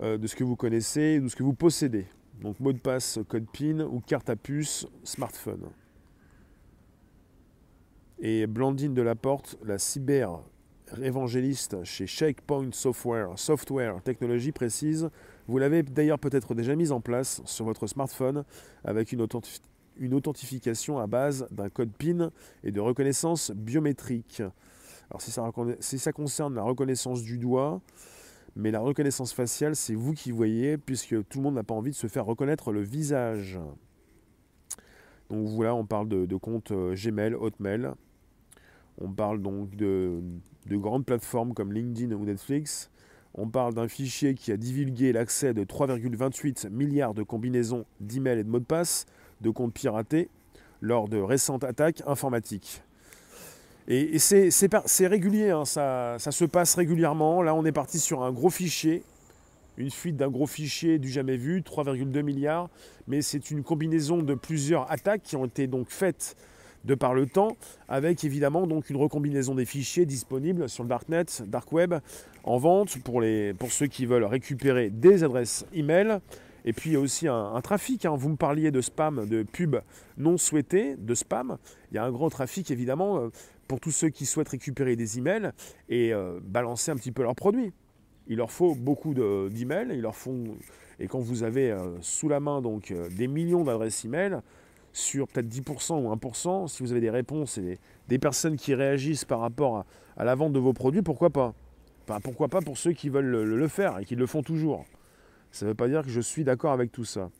de 0.00 0.26
ce 0.26 0.34
que 0.34 0.42
vous 0.42 0.56
connaissez, 0.56 1.20
de 1.20 1.28
ce 1.28 1.36
que 1.36 1.42
vous 1.42 1.52
possédez. 1.52 2.06
Donc 2.40 2.60
mot 2.60 2.72
de 2.72 2.78
passe, 2.78 3.18
code 3.28 3.46
PIN 3.52 3.80
ou 3.80 4.00
carte 4.00 4.30
à 4.30 4.36
puce, 4.36 4.86
smartphone. 5.04 5.68
Et 8.26 8.46
Blandine 8.46 8.94
Delaporte, 8.94 9.58
la 9.62 9.76
cyber 9.76 10.40
évangéliste 11.02 11.84
chez 11.84 12.06
Shakepoint 12.06 12.70
Software, 12.72 13.38
Software 13.38 14.00
Technologie 14.02 14.50
précise, 14.50 15.10
vous 15.46 15.58
l'avez 15.58 15.82
d'ailleurs 15.82 16.18
peut-être 16.18 16.54
déjà 16.54 16.74
mise 16.74 16.90
en 16.90 17.02
place 17.02 17.42
sur 17.44 17.66
votre 17.66 17.86
smartphone 17.86 18.44
avec 18.82 19.12
une, 19.12 19.20
authentification 20.14 20.98
à 20.98 21.06
base 21.06 21.46
d'un 21.50 21.68
code 21.68 21.92
PIN 21.92 22.30
et 22.62 22.72
de 22.72 22.80
reconnaissance 22.80 23.50
biométrique. 23.50 24.42
Alors 25.10 25.20
si 25.20 25.30
ça, 25.30 25.46
si 25.80 25.98
ça 25.98 26.12
concerne 26.12 26.54
la 26.54 26.62
reconnaissance 26.62 27.22
du 27.22 27.36
doigt, 27.36 27.82
mais 28.56 28.70
la 28.70 28.80
reconnaissance 28.80 29.34
faciale, 29.34 29.76
c'est 29.76 29.94
vous 29.94 30.14
qui 30.14 30.30
voyez, 30.30 30.78
puisque 30.78 31.28
tout 31.28 31.40
le 31.40 31.42
monde 31.42 31.56
n'a 31.56 31.62
pas 31.62 31.74
envie 31.74 31.90
de 31.90 31.96
se 31.96 32.06
faire 32.06 32.24
reconnaître 32.24 32.72
le 32.72 32.80
visage. 32.80 33.60
Donc 35.28 35.46
voilà, 35.48 35.74
on 35.74 35.84
parle 35.84 36.08
de, 36.08 36.24
de 36.24 36.36
compte 36.36 36.70
euh, 36.70 36.94
Gmail, 36.94 37.34
Hotmail. 37.34 37.92
On 39.00 39.10
parle 39.10 39.42
donc 39.42 39.74
de, 39.76 40.20
grandes 40.68 41.04
plateformes 41.04 41.54
comme 41.54 41.72
LinkedIn 41.72 42.14
ou 42.14 42.24
Netflix. 42.24 42.90
On 43.34 43.48
parle 43.48 43.74
d'un 43.74 43.88
fichier 43.88 44.34
qui 44.34 44.52
a 44.52 44.56
divulgué 44.56 45.12
l'accès 45.12 45.54
de 45.54 45.64
3,28 45.64 46.70
milliards 46.70 47.14
de 47.14 47.22
combinaisons 47.22 47.84
d'emails 48.00 48.40
et 48.40 48.44
de 48.44 48.48
mots 48.48 48.60
de 48.60 48.64
passe 48.64 49.06
de 49.40 49.50
comptes 49.50 49.74
piratés 49.74 50.28
lors 50.80 51.08
de 51.08 51.18
récentes 51.18 51.64
attaques 51.64 52.02
informatiques. 52.06 52.82
Et, 53.88 54.18
c'est 54.18 55.06
régulier, 55.06 55.50
hein, 55.50 55.64
ça, 55.64 56.16
ça, 56.18 56.30
se 56.30 56.44
passe 56.44 56.74
régulièrement. 56.76 57.42
Là, 57.42 57.54
on 57.54 57.64
est 57.64 57.72
parti 57.72 57.98
sur 57.98 58.22
un 58.22 58.32
gros 58.32 58.48
fichier, 58.48 59.02
une 59.76 59.90
fuite 59.90 60.16
d'un 60.16 60.30
gros 60.30 60.46
fichier 60.46 60.98
du 60.98 61.10
jamais 61.10 61.36
vu, 61.36 61.60
3,2 61.60 62.22
milliards. 62.22 62.70
Mais 63.08 63.20
c'est 63.20 63.50
une 63.50 63.62
combinaison 63.62 64.18
de 64.18 64.34
plusieurs 64.34 64.90
attaques 64.90 65.22
qui 65.22 65.36
ont 65.36 65.44
été 65.44 65.66
donc 65.66 65.90
faites 65.90 66.36
de 66.84 66.94
par 66.94 67.14
le 67.14 67.26
temps, 67.26 67.56
avec 67.88 68.24
évidemment 68.24 68.66
donc 68.66 68.90
une 68.90 68.96
recombinaison 68.96 69.54
des 69.54 69.64
fichiers 69.64 70.06
disponibles 70.06 70.68
sur 70.68 70.82
le 70.82 70.88
darknet, 70.88 71.24
dark 71.46 71.72
web, 71.72 71.94
en 72.44 72.58
vente 72.58 72.98
pour, 72.98 73.20
les, 73.20 73.54
pour 73.54 73.72
ceux 73.72 73.86
qui 73.86 74.06
veulent 74.06 74.24
récupérer 74.24 74.90
des 74.90 75.24
adresses 75.24 75.66
email. 75.74 76.18
Et 76.64 76.72
puis 76.72 76.90
il 76.90 76.92
y 76.94 76.96
a 76.96 77.00
aussi 77.00 77.28
un, 77.28 77.60
trafic. 77.62 78.04
Hein. 78.06 78.16
Vous 78.16 78.30
me 78.30 78.36
parliez 78.36 78.70
de 78.70 78.80
spam, 78.80 79.26
de 79.28 79.42
pub 79.42 79.76
non 80.16 80.38
souhaité, 80.38 80.96
de 80.96 81.14
spam. 81.14 81.58
Il 81.90 81.96
y 81.96 81.98
a 81.98 82.04
un 82.04 82.10
grand 82.10 82.30
trafic 82.30 82.70
évidemment 82.70 83.18
euh, 83.18 83.28
pour 83.68 83.80
tous 83.80 83.90
ceux 83.90 84.08
qui 84.08 84.24
souhaitent 84.24 84.48
récupérer 84.48 84.96
des 84.96 85.18
emails 85.18 85.50
et 85.88 86.12
euh, 86.12 86.40
balancer 86.42 86.90
un 86.90 86.96
petit 86.96 87.12
peu 87.12 87.22
leurs 87.22 87.34
produits. 87.34 87.72
Il 88.26 88.38
leur 88.38 88.50
faut 88.50 88.74
beaucoup 88.74 89.12
d'emails. 89.12 89.88
ils 89.92 90.00
leur 90.00 90.16
font 90.16 90.44
et 91.00 91.08
quand 91.08 91.18
vous 91.18 91.42
avez 91.42 91.70
euh, 91.70 92.00
sous 92.00 92.28
la 92.28 92.40
main 92.40 92.62
donc 92.62 92.94
des 93.10 93.26
millions 93.26 93.64
d'adresses 93.64 94.04
email, 94.04 94.38
sur 94.94 95.26
peut-être 95.26 95.48
10% 95.48 96.04
ou 96.04 96.14
1%, 96.14 96.68
si 96.68 96.82
vous 96.82 96.92
avez 96.92 97.00
des 97.00 97.10
réponses 97.10 97.58
et 97.58 97.78
des, 98.08 98.18
personnes 98.18 98.56
qui 98.56 98.74
réagissent 98.74 99.24
par 99.24 99.40
rapport 99.40 99.84
à, 100.16 100.24
la 100.24 100.36
vente 100.36 100.52
de 100.52 100.60
vos 100.60 100.72
produits, 100.72 101.02
pourquoi 101.02 101.30
pas? 101.30 101.52
Pourquoi 102.22 102.48
pas 102.48 102.60
pour 102.60 102.78
ceux 102.78 102.92
qui 102.92 103.08
veulent 103.08 103.24
le, 103.24 103.68
faire 103.68 103.98
et 103.98 104.04
qui 104.04 104.14
le 104.14 104.26
font 104.26 104.42
toujours 104.42 104.84
Ça 105.50 105.66
ne 105.66 105.70
veut 105.70 105.74
pas 105.74 105.88
dire 105.88 106.02
que 106.02 106.10
je 106.10 106.20
suis 106.20 106.44
d'accord 106.44 106.72
avec 106.72 106.92
tout 106.92 107.04
ça. 107.04 107.30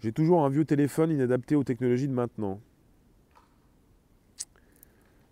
J'ai 0.00 0.12
toujours 0.12 0.44
un 0.44 0.50
vieux 0.50 0.66
téléphone 0.66 1.10
inadapté 1.10 1.56
aux 1.56 1.64
technologies 1.64 2.08
de 2.08 2.12
maintenant. 2.12 2.60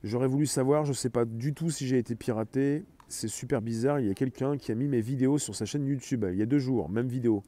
J'aurais 0.05 0.27
voulu 0.27 0.47
savoir, 0.47 0.85
je 0.85 0.91
ne 0.91 0.95
sais 0.95 1.11
pas 1.11 1.27
du 1.27 1.53
tout 1.53 1.71
si 1.71 1.87
j'ai 1.87 1.99
été 1.99 2.15
piraté. 2.15 2.85
C'est 3.09 3.29
super 3.29 3.61
bizarre. 3.61 4.01
Il 4.01 4.07
y 4.07 4.11
a 4.11 4.15
quelqu'un 4.15 4.57
qui 4.57 4.73
a 4.73 4.75
mis 4.75 4.89
mes 4.89 5.03
vidéos 5.03 5.37
sur 5.37 5.55
sa 5.55 5.67
chaîne 5.67 5.87
YouTube 5.87 6.25
il 6.33 6.39
y 6.39 6.43
a 6.43 6.47
deux 6.47 6.59
jours, 6.59 6.89
même 6.89 7.09
vidéo, 7.09 7.43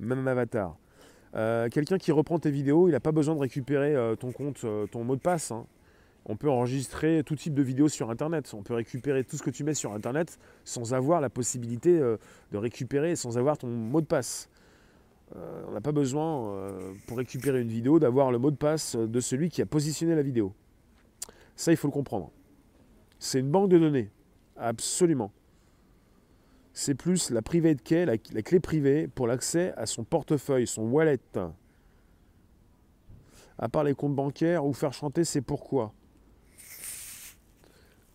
même 0.00 0.26
avatar. 0.26 0.76
Euh, 1.34 1.68
quelqu'un 1.68 1.98
qui 1.98 2.12
reprend 2.12 2.38
tes 2.38 2.50
vidéos, 2.50 2.88
il 2.88 2.92
n'a 2.92 3.00
pas 3.00 3.12
besoin 3.12 3.34
de 3.34 3.40
récupérer 3.40 3.94
euh, 3.94 4.16
ton 4.16 4.32
compte, 4.32 4.64
euh, 4.64 4.86
ton 4.86 5.04
mot 5.04 5.16
de 5.16 5.20
passe. 5.20 5.50
Hein. 5.50 5.66
On 6.26 6.36
peut 6.36 6.50
enregistrer 6.50 7.22
tout 7.24 7.36
type 7.36 7.54
de 7.54 7.62
vidéos 7.62 7.88
sur 7.88 8.10
Internet. 8.10 8.52
On 8.54 8.62
peut 8.62 8.74
récupérer 8.74 9.24
tout 9.24 9.36
ce 9.36 9.42
que 9.42 9.50
tu 9.50 9.64
mets 9.64 9.74
sur 9.74 9.92
Internet 9.92 10.38
sans 10.64 10.94
avoir 10.94 11.20
la 11.20 11.30
possibilité 11.30 11.98
de 11.98 12.58
récupérer, 12.58 13.16
sans 13.16 13.38
avoir 13.38 13.56
ton 13.56 13.68
mot 13.68 14.02
de 14.02 14.06
passe. 14.06 14.50
on 15.34 15.72
n'a 15.72 15.80
pas 15.80 15.92
besoin, 15.92 16.70
pour 17.06 17.16
récupérer 17.16 17.62
une 17.62 17.70
vidéo, 17.70 17.98
d'avoir 17.98 18.30
le 18.30 18.36
mot 18.36 18.50
de 18.50 18.56
passe 18.56 18.94
de 18.94 19.20
celui 19.20 19.48
qui 19.48 19.62
a 19.62 19.66
positionné 19.66 20.14
la 20.14 20.20
vidéo. 20.20 20.52
Ça, 21.56 21.72
il 21.72 21.78
faut 21.78 21.88
le 21.88 21.92
comprendre. 21.92 22.30
C'est 23.18 23.40
une 23.40 23.50
banque 23.50 23.70
de 23.70 23.78
données. 23.78 24.10
Absolument. 24.58 25.32
C'est 26.80 26.94
plus 26.94 27.30
la 27.30 27.42
private 27.42 27.82
key, 27.82 28.06
la, 28.06 28.16
clé 28.18 28.60
privée 28.60 29.08
pour 29.08 29.26
l'accès 29.26 29.74
à 29.76 29.84
son 29.84 30.04
portefeuille, 30.04 30.68
son 30.68 30.82
wallet. 30.82 31.18
À 33.58 33.68
part 33.68 33.82
les 33.82 33.94
comptes 33.94 34.14
bancaires 34.14 34.64
ou 34.64 34.72
faire 34.72 34.92
chanter, 34.92 35.24
c'est 35.24 35.40
pourquoi? 35.40 35.92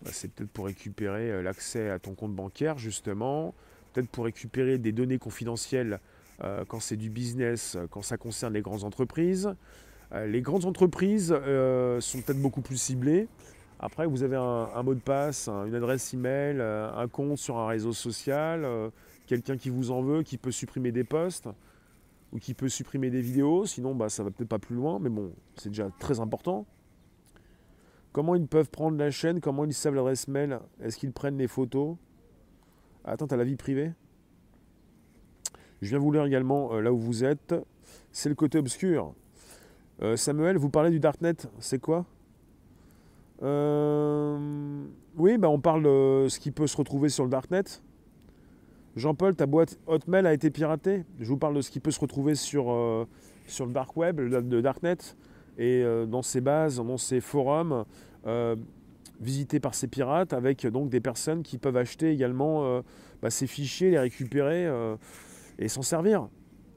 Bah, 0.02 0.12
C'est 0.13 0.32
peut-être 0.32 0.49
pour 0.49 0.67
récupérer 0.67 1.30
euh, 1.30 1.41
l'accès 1.41 1.89
à 1.89 1.99
ton 1.99 2.15
compte 2.15 2.34
bancaire, 2.34 2.78
justement. 2.78 3.54
Peut-être 3.91 4.08
pour 4.08 4.23
récupérer 4.23 4.78
des 4.78 4.93
données 4.93 5.19
confidentielles 5.19 5.99
euh, 6.41 6.63
quand 6.65 6.80
c'est 6.80 6.95
du 6.95 7.10
business, 7.10 7.78
quand 7.91 8.02
ça 8.02 8.15
concerne 8.15 8.54
les 8.54 8.62
grandes 8.62 8.86
entreprises. 8.86 9.54
Euh, 10.13 10.26
les 10.26 10.41
grandes 10.41 10.63
entreprises 10.63 11.36
sont 11.99 12.21
peut-être 12.21 12.41
beaucoup 12.41 12.62
plus 12.62 12.78
ciblées. 12.78 13.28
Après, 13.86 14.06
vous 14.08 14.24
avez 14.24 14.38
un, 14.38 14.82
mot 14.82 14.96
de 14.96 15.02
passe, 15.02 15.50
une 15.50 15.76
adresse 15.76 16.13
email, 16.13 16.62
un 16.62 17.08
compte 17.10 17.38
sur 17.38 17.58
un 17.58 17.67
réseau 17.67 17.91
social, 17.91 18.65
quelqu'un 19.28 19.58
qui 19.58 19.69
vous 19.69 19.91
en 19.91 20.02
veut, 20.02 20.24
qui 20.24 20.38
peut 20.38 20.52
supprimer 20.52 20.93
des 20.93 21.04
posts 21.04 21.50
ou 22.32 22.39
qui 22.39 22.54
peut 22.54 22.69
supprimer 22.69 23.10
des 23.10 23.19
vidéos. 23.19 23.65
Sinon, 23.65 23.93
bah, 23.93 24.08
ça 24.08 24.24
va 24.24 24.32
peut-être 24.32 24.48
pas 24.48 24.58
plus 24.58 24.78
loin, 24.78 25.00
mais 25.00 25.10
bon, 25.10 25.34
c'est 25.58 25.67
déjà 25.67 25.89
très 26.00 26.22
important. 26.22 26.65
Comment 28.13 28.36
ils 28.36 28.48
peuvent 28.48 28.69
prendre 28.69 28.98
la 28.98 29.12
chaîne? 29.12 29.41
Comment 29.41 29.65
ils 29.65 29.74
savent 29.74 29.96
l'adresse 29.96 30.30
mail? 30.30 30.60
Est-ce 30.82 30.96
qu'ils 30.96 31.12
prennent 31.12 31.38
les 31.38 31.50
photos? 31.50 31.98
Attends, 33.04 33.28
tu 33.28 33.34
as 33.34 33.38
la 33.38 33.43
vie 33.43 33.58
privée? 33.58 33.91
Je 35.82 35.89
viens 35.89 36.00
vous 36.00 36.13
lire 36.13 36.24
également 36.24 36.74
euh, 36.74 36.80
là 36.80 36.93
où 36.93 36.98
vous 36.98 37.26
êtes. 37.26 37.54
C'est 38.13 38.30
le 38.30 38.36
côté 38.36 38.60
obscur. 38.60 39.13
Euh, 40.02 40.15
Samuel, 40.15 40.58
vous 40.58 40.69
parlez 40.69 40.89
du 40.89 41.02
Darknet, 41.02 41.36
c'est 41.60 41.80
quoi? 41.80 42.06
Euh, 43.43 44.86
Oui, 45.17 45.38
bah 45.38 45.49
on 45.49 45.60
parle 45.60 45.84
de 45.84 46.27
ce 46.29 46.39
qui 46.39 46.51
peut 46.51 46.67
se 46.67 46.77
retrouver 46.77 47.10
sur 47.10 47.23
le 47.23 47.29
Darknet. 47.29 47.63
Jean-Paul, 48.95 49.36
ta 49.36 49.45
boîte 49.45 49.79
Hotmail 49.88 50.27
a 50.27 50.34
été 50.34 50.49
piratée. 50.51 51.03
Je 51.19 51.27
vous 51.27 51.38
parle 51.38 51.56
de 51.56 51.62
ce 51.62 51.71
qui 51.71 51.79
peut 51.79 51.91
se 51.91 51.99
retrouver 51.99 52.36
sur, 52.36 52.65
sur 53.47 53.65
le 53.65 53.73
Dark 53.73 53.97
Web, 53.97 54.19
le 54.19 54.62
Darknet 54.62 54.97
et 55.58 55.84
euh, 55.84 56.06
dans 56.06 56.21
ces 56.21 56.41
bases, 56.41 56.77
dans 56.77 56.97
ces 56.97 57.21
forums 57.21 57.86
euh, 58.25 58.56
visités 59.21 59.60
par 59.60 59.75
ces 59.75 59.88
pirates, 59.88 60.34
avec 60.34 60.65
donc 60.67 60.89
des 60.89 60.99
personnes 60.99 61.43
qui 61.43 61.58
peuvent 61.58 61.77
acheter 61.77 62.12
également 62.12 62.65
euh, 62.65 62.82
bah, 63.21 63.29
ces 63.29 63.47
fichiers, 63.47 63.91
les 63.91 63.99
récupérer 63.99 64.67
et 65.60 65.67
s'en 65.67 65.82
servir. 65.82 66.27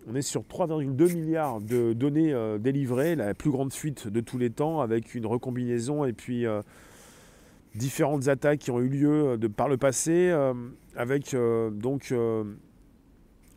On 0.08 0.14
est 0.14 0.22
sur 0.22 0.42
3,2 0.42 1.14
milliards 1.14 1.60
de 1.60 1.92
données 1.92 2.32
délivrées, 2.60 3.16
la 3.16 3.34
plus 3.34 3.50
grande 3.50 3.72
fuite 3.72 4.06
de 4.06 4.20
tous 4.20 4.38
les 4.38 4.50
temps, 4.50 4.80
avec 4.80 5.14
une 5.14 5.26
recombinaison 5.26 6.04
et 6.04 6.12
puis 6.12 6.44
différentes 7.74 8.28
attaques 8.28 8.60
qui 8.60 8.70
ont 8.70 8.78
eu 8.78 8.88
lieu 8.88 9.36
de, 9.36 9.48
par 9.48 9.68
le 9.68 9.76
passé, 9.76 10.32
avec 10.94 11.34
donc 11.72 12.14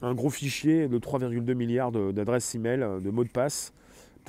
un 0.02 0.14
gros 0.16 0.32
fichier 0.32 0.88
de 0.88 0.98
3,2 0.98 1.54
milliards 1.54 1.92
d'adresses 1.92 2.56
email, 2.56 2.80
de 2.80 3.12
mots 3.12 3.26
de 3.26 3.30
passe, 3.30 3.72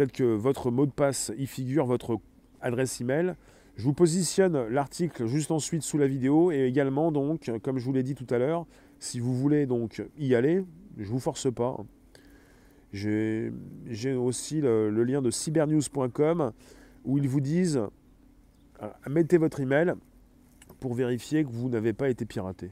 Peut-être 0.00 0.12
que 0.12 0.24
votre 0.24 0.70
mot 0.70 0.86
de 0.86 0.90
passe 0.90 1.32
y 1.36 1.46
figure, 1.46 1.84
votre 1.84 2.18
adresse 2.60 3.00
email. 3.00 3.34
Je 3.76 3.84
vous 3.84 3.92
positionne 3.92 4.66
l'article 4.68 5.26
juste 5.26 5.50
ensuite 5.50 5.82
sous 5.82 5.98
la 5.98 6.06
vidéo 6.06 6.50
et 6.52 6.64
également 6.64 7.12
donc, 7.12 7.50
comme 7.62 7.78
je 7.78 7.84
vous 7.84 7.92
l'ai 7.92 8.02
dit 8.02 8.14
tout 8.14 8.26
à 8.30 8.38
l'heure, 8.38 8.66
si 8.98 9.20
vous 9.20 9.34
voulez 9.34 9.66
donc 9.66 10.02
y 10.18 10.34
aller, 10.34 10.64
je 10.98 11.08
vous 11.10 11.20
force 11.20 11.52
pas. 11.52 11.76
J'ai 12.92 13.52
aussi 14.16 14.60
le, 14.60 15.04
lien 15.04 15.22
de 15.22 15.30
cybernews.com 15.30 16.52
où 17.04 17.18
ils 17.18 17.28
vous 17.28 17.40
disent 17.40 17.80
euh, 18.82 18.88
mettez 19.08 19.38
votre 19.38 19.60
email 19.60 19.94
pour 20.80 20.94
vérifier 20.94 21.44
que 21.44 21.50
vous 21.50 21.68
n'avez 21.68 21.92
pas 21.92 22.08
été 22.08 22.24
piraté. 22.24 22.70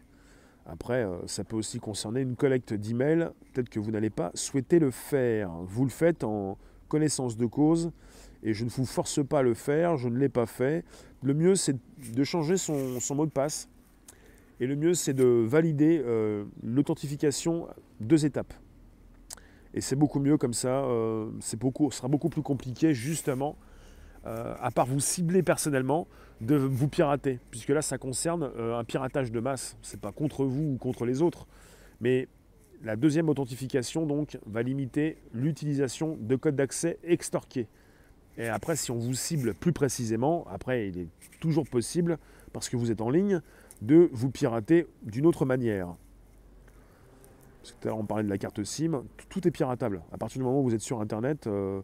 Après, 0.67 1.05
euh, 1.05 1.27
ça 1.27 1.45
peut 1.45 1.57
aussi 1.57 1.79
concerner 1.79 2.21
une 2.21 2.37
collecte 2.37 2.75
d'email. 2.75 3.31
Peut-être 3.53 3.69
que 3.69 3.81
vous 3.81 3.91
n'allez 3.91 4.11
pas 4.11 4.31
souhaiter 4.35 4.79
le 4.79 4.91
faire. 4.91 5.51
Vous 5.63 5.85
le 5.85 5.91
faites 5.91 6.25
en 6.25 6.59
connaissance 6.89 7.37
de 7.37 7.47
cause, 7.47 7.93
et 8.43 8.55
je 8.55 8.65
ne 8.65 8.71
vous 8.71 8.87
force 8.87 9.25
pas 9.25 9.41
à 9.41 9.43
le 9.43 9.55
faire, 9.55 9.97
je 9.97 10.09
ne 10.09 10.17
l'ai 10.17 10.29
pas 10.29 10.47
fait. 10.47 10.85
Le 11.23 11.35
mieux, 11.35 11.55
c'est 11.55 11.77
de 12.13 12.25
changer 12.25 12.57
son, 12.57 12.99
mot 13.15 13.27
de 13.27 13.31
passe, 13.31 13.69
et 14.59 14.67
le 14.67 14.75
mieux, 14.75 14.95
c'est 14.95 15.15
de 15.15 15.45
valider 15.47 16.03
euh, 16.05 16.45
l'authentification 16.63 17.69
deux 18.01 18.25
étapes. 18.25 18.55
Et 19.75 19.81
c'est 19.81 19.97
beaucoup 19.97 20.21
mieux 20.21 20.39
comme 20.39 20.55
ça, 20.55 20.85
euh, 20.85 21.31
beaucoup, 21.59 21.91
ce 21.91 21.99
sera 21.99 22.09
beaucoup 22.09 22.29
plus 22.29 22.43
compliqué 22.43 22.95
justement, 22.95 23.57
euh, 24.27 24.55
à 24.61 24.71
part 24.71 24.87
vous 24.87 25.01
cibler 25.01 25.43
personnellement, 25.43 26.09
de 26.41 26.57
vous 26.57 26.89
pirater. 26.89 27.41
Puisque 27.51 27.71
là, 27.71 27.83
ça 27.83 27.99
concerne 27.99 28.51
un 28.57 28.85
piratage 28.85 29.33
de 29.33 29.41
masse. 29.41 29.77
C'est 29.83 30.01
pas 30.01 30.13
contre 30.13 30.45
vous 30.45 30.75
ou 30.75 30.77
contre 30.79 31.05
les 31.05 31.21
autres. 31.21 31.47
Mais 32.01 32.29
la 32.83 32.97
deuxième 32.97 33.29
authentification 33.29 34.07
donc 34.07 34.39
va 34.47 34.63
limiter 34.63 35.19
l'utilisation 35.33 36.17
de 36.21 36.37
codes 36.37 36.57
d'accès 36.57 36.99
extorqués. 37.03 37.67
Et 38.37 38.47
après, 38.47 38.77
si 38.77 38.93
on 38.93 38.99
vous 38.99 39.15
cible 39.15 39.53
plus 39.53 39.73
précisément, 39.73 40.47
après, 40.49 40.89
il 40.89 40.99
est 40.99 41.09
toujours 41.41 41.69
possible, 41.69 42.19
parce 42.53 42.69
que 42.69 42.77
vous 42.77 42.93
êtes 42.93 43.01
en 43.01 43.11
ligne, 43.11 43.41
de 43.83 44.09
vous 44.13 44.31
pirater 44.31 44.87
d'une 45.03 45.27
autre 45.27 45.45
manière. 45.45 45.93
Parce 47.61 47.73
que 47.81 47.88
on 47.88 48.05
parlait 48.05 48.25
de 48.25 48.29
la 48.29 48.38
carte 48.38 48.62
SIM, 48.62 49.05
tout 49.29 49.47
est 49.47 49.51
piratable. 49.51 50.03
À 50.12 50.18
partir 50.18 50.38
du 50.38 50.44
moment 50.44 50.61
où 50.61 50.64
vous 50.64 50.75
êtes 50.75 50.81
sur 50.81 51.01
Internet, 51.01 51.47
euh, 51.47 51.83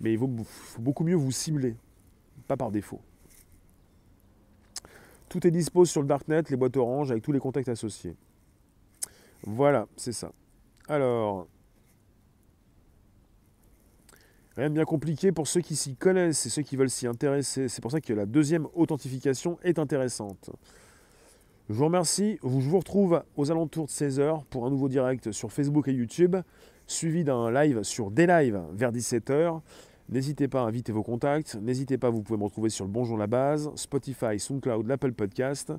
mais 0.00 0.12
il 0.12 0.18
faut, 0.18 0.30
beaucoup 0.78 1.04
mieux 1.04 1.16
vous 1.16 1.32
cibler, 1.32 1.76
pas 2.46 2.56
par 2.56 2.70
défaut. 2.70 3.00
Tout 5.28 5.46
est 5.46 5.50
dispo 5.50 5.84
sur 5.84 6.02
le 6.02 6.06
Darknet, 6.06 6.42
les 6.50 6.56
boîtes 6.56 6.76
orange, 6.76 7.10
avec 7.10 7.22
tous 7.22 7.32
les 7.32 7.40
contacts 7.40 7.68
associés. 7.68 8.14
Voilà, 9.42 9.88
c'est 9.96 10.12
ça. 10.12 10.32
Alors, 10.88 11.48
rien 14.56 14.68
de 14.68 14.74
bien 14.74 14.84
compliqué 14.84 15.32
pour 15.32 15.48
ceux 15.48 15.60
qui 15.60 15.74
s'y 15.76 15.96
connaissent 15.96 16.46
et 16.46 16.50
ceux 16.50 16.62
qui 16.62 16.76
veulent 16.76 16.90
s'y 16.90 17.06
intéresser. 17.06 17.68
C'est 17.68 17.82
pour 17.82 17.90
ça 17.90 18.00
que 18.00 18.12
la 18.12 18.26
deuxième 18.26 18.68
authentification 18.74 19.58
est 19.62 19.78
intéressante. 19.78 20.50
Je 21.70 21.74
vous 21.74 21.86
remercie. 21.86 22.38
Je 22.42 22.48
vous 22.48 22.78
retrouve 22.78 23.22
aux 23.38 23.50
alentours 23.50 23.86
de 23.86 23.90
16h 23.90 24.44
pour 24.50 24.66
un 24.66 24.70
nouveau 24.70 24.90
direct 24.90 25.32
sur 25.32 25.50
Facebook 25.50 25.88
et 25.88 25.92
YouTube, 25.92 26.36
suivi 26.86 27.24
d'un 27.24 27.50
live 27.50 27.82
sur 27.84 28.10
des 28.10 28.26
vers 28.26 28.92
17h. 28.92 29.62
N'hésitez 30.10 30.46
pas 30.46 30.60
à 30.60 30.64
inviter 30.64 30.92
vos 30.92 31.02
contacts. 31.02 31.54
N'hésitez 31.54 31.96
pas, 31.96 32.10
vous 32.10 32.20
pouvez 32.20 32.38
me 32.38 32.44
retrouver 32.44 32.68
sur 32.68 32.84
le 32.84 32.90
Bonjour 32.90 33.16
la 33.16 33.26
Base, 33.26 33.70
Spotify, 33.76 34.38
SoundCloud, 34.38 34.86
l'Apple 34.86 35.12
Podcast. 35.12 35.72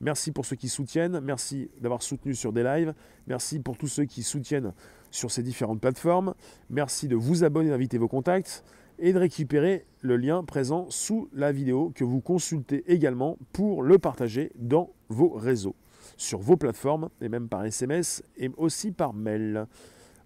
Merci 0.00 0.32
pour 0.32 0.46
ceux 0.46 0.56
qui 0.56 0.70
soutiennent. 0.70 1.20
Merci 1.20 1.68
d'avoir 1.82 2.02
soutenu 2.02 2.34
sur 2.34 2.54
des. 2.54 2.90
Merci 3.26 3.60
pour 3.60 3.76
tous 3.76 3.88
ceux 3.88 4.06
qui 4.06 4.22
soutiennent 4.22 4.72
sur 5.10 5.30
ces 5.30 5.42
différentes 5.42 5.82
plateformes. 5.82 6.32
Merci 6.70 7.08
de 7.08 7.16
vous 7.16 7.44
abonner, 7.44 7.68
d'inviter 7.68 7.98
vos 7.98 8.08
contacts 8.08 8.64
et 8.98 9.12
de 9.12 9.18
récupérer 9.18 9.84
le 10.00 10.16
lien 10.16 10.42
présent 10.44 10.86
sous 10.88 11.28
la 11.34 11.52
vidéo 11.52 11.92
que 11.94 12.04
vous 12.04 12.22
consultez 12.22 12.90
également 12.90 13.36
pour 13.52 13.82
le 13.82 13.98
partager 13.98 14.50
dans 14.56 14.95
vos 15.08 15.30
réseaux, 15.30 15.76
sur 16.16 16.38
vos 16.38 16.56
plateformes 16.56 17.08
et 17.20 17.28
même 17.28 17.48
par 17.48 17.64
SMS 17.64 18.22
et 18.36 18.50
aussi 18.56 18.92
par 18.92 19.12
mail. 19.12 19.66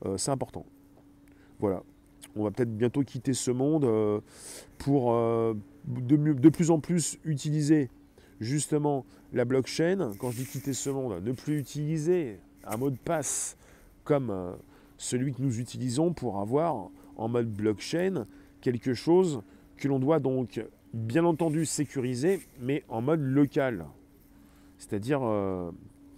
Euh, 0.07 0.17
c'est 0.17 0.31
important. 0.31 0.65
Voilà 1.59 1.83
on 2.37 2.45
va 2.45 2.51
peut-être 2.51 2.77
bientôt 2.77 3.03
quitter 3.03 3.35
ce 3.35 3.51
monde 3.51 3.85
euh, 3.85 4.21
pour 4.79 5.13
euh, 5.15 5.55
de, 5.85 6.49
plus 6.49 6.71
en 6.71 6.81
plus 6.81 7.19
utiliser 7.25 7.91
justement 8.41 9.05
la 9.33 9.45
blockchain. 9.45 10.13
Quand 10.19 10.31
je 10.31 10.39
dis 10.39 10.47
quitter 10.47 10.73
ce 10.73 10.91
monde, 10.91 11.23
ne 11.25 11.33
plus 11.33 11.59
utiliser 11.59 12.39
un 12.65 12.77
mot 12.77 12.91
de 12.91 12.99
passe 12.99 13.57
comme 14.05 14.57
celui 14.97 15.33
que 15.33 15.43
nous 15.43 15.61
utilisons 15.61 16.13
pour 16.13 16.41
avoir 16.41 16.91
en 17.17 17.29
mode 17.29 17.51
blockchain 17.51 18.27
quelque 18.61 18.95
chose 18.95 19.43
que 19.77 19.89
l'on 19.89 19.99
doit 19.99 20.21
donc 20.21 20.65
bien 20.93 21.25
entendu 21.25 21.65
sécuriser, 21.65 22.41
mais 22.61 22.83
en 22.89 23.01
mode 23.01 23.21
local. 23.21 23.87
C'est-à-dire, 24.81 25.21
on 25.21 25.73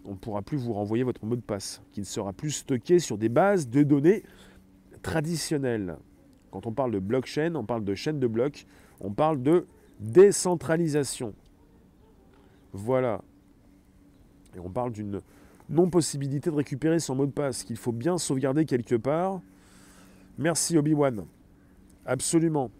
ne 0.07 0.14
pourra 0.14 0.40
plus 0.40 0.57
vous 0.57 0.72
renvoyer 0.72 1.03
votre 1.03 1.27
mot 1.27 1.35
de 1.35 1.40
passe, 1.42 1.83
qui 1.90 2.01
ne 2.01 2.07
sera 2.07 2.33
plus 2.33 2.53
stocké 2.53 3.01
sur 3.01 3.18
des 3.18 3.29
bases 3.29 3.68
de 3.68 3.83
données 3.83 4.22
traditionnelle. 5.03 5.96
Quand 6.53 6.66
on 6.66 6.72
parle 6.72 6.92
de 6.92 7.01
blockchain, 7.01 7.57
on 7.57 7.64
parle 7.64 7.85
de 7.85 7.94
chaîne 7.94 8.20
de 8.20 8.27
blocs, 8.29 8.66
on 9.01 9.11
parle 9.11 9.42
de 9.42 9.66
décentralisation. 9.98 11.35
Voilà. 12.72 13.20
Et 14.55 14.61
on 14.61 14.70
parle 14.70 14.92
d'une 14.92 15.20
non-possibilité 15.68 16.51
de 16.51 16.55
récupérer 16.55 17.01
son 17.01 17.16
mot 17.16 17.27
de 17.27 17.33
passe, 17.33 17.64
qu'il 17.64 17.77
faut 17.77 17.90
bien 17.90 18.16
sauvegarder 18.16 18.64
quelque 18.64 18.94
part. 18.94 19.40
Merci 20.38 20.79
Obi-Wan. 20.79 21.27
Absolument. 22.07 22.70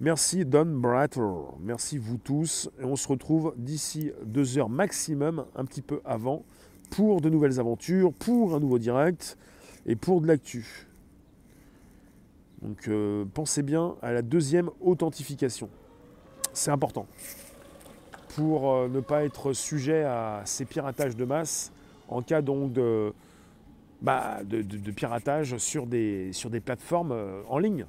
Merci 0.00 0.44
Don 0.44 0.66
Bratter. 0.66 1.20
Merci 1.60 1.98
vous 1.98 2.18
tous. 2.18 2.68
Et 2.80 2.84
on 2.84 2.96
se 2.96 3.06
retrouve 3.06 3.54
d'ici 3.56 4.12
deux 4.24 4.58
heures 4.58 4.68
maximum, 4.68 5.46
un 5.54 5.64
petit 5.64 5.82
peu 5.82 6.00
avant, 6.04 6.44
pour 6.90 7.20
de 7.20 7.28
nouvelles 7.30 7.60
aventures, 7.60 8.12
pour 8.12 8.54
un 8.54 8.60
nouveau 8.60 8.78
direct 8.78 9.38
et 9.86 9.94
pour 9.94 10.20
de 10.20 10.26
l'actu. 10.26 10.88
Donc 12.62 12.88
euh, 12.88 13.24
pensez 13.34 13.62
bien 13.62 13.94
à 14.02 14.12
la 14.12 14.22
deuxième 14.22 14.70
authentification. 14.80 15.68
C'est 16.52 16.70
important 16.70 17.06
pour 18.34 18.72
euh, 18.72 18.88
ne 18.88 19.00
pas 19.00 19.24
être 19.24 19.52
sujet 19.52 20.02
à 20.02 20.42
ces 20.44 20.64
piratages 20.64 21.14
de 21.14 21.24
masse 21.24 21.72
en 22.08 22.22
cas 22.22 22.42
donc 22.42 22.72
de, 22.72 23.12
bah, 24.02 24.40
piratage 24.96 25.56
sur 25.58 25.86
des, 25.86 26.32
sur 26.32 26.50
des 26.50 26.60
plateformes 26.60 27.12
euh, 27.12 27.42
en 27.48 27.58
ligne. 27.58 27.86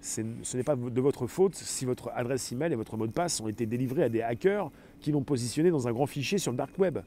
Ce 0.00 0.56
n'est 0.56 0.62
pas 0.62 0.76
de 0.76 1.00
votre 1.00 1.26
faute 1.26 1.54
si 1.56 1.84
votre 1.84 2.10
adresse 2.14 2.52
email 2.52 2.72
et 2.72 2.76
votre 2.76 2.96
mot 2.96 3.06
de 3.06 3.12
passe 3.12 3.40
ont 3.40 3.48
été 3.48 3.66
délivrés 3.66 4.04
à 4.04 4.08
des 4.08 4.22
hackers 4.22 4.70
qui 5.00 5.10
l'ont 5.10 5.24
positionné 5.24 5.70
dans 5.70 5.88
un 5.88 5.92
grand 5.92 6.06
fichier 6.06 6.38
sur 6.38 6.52
le 6.52 6.56
dark 6.56 6.78
web. 6.78 6.98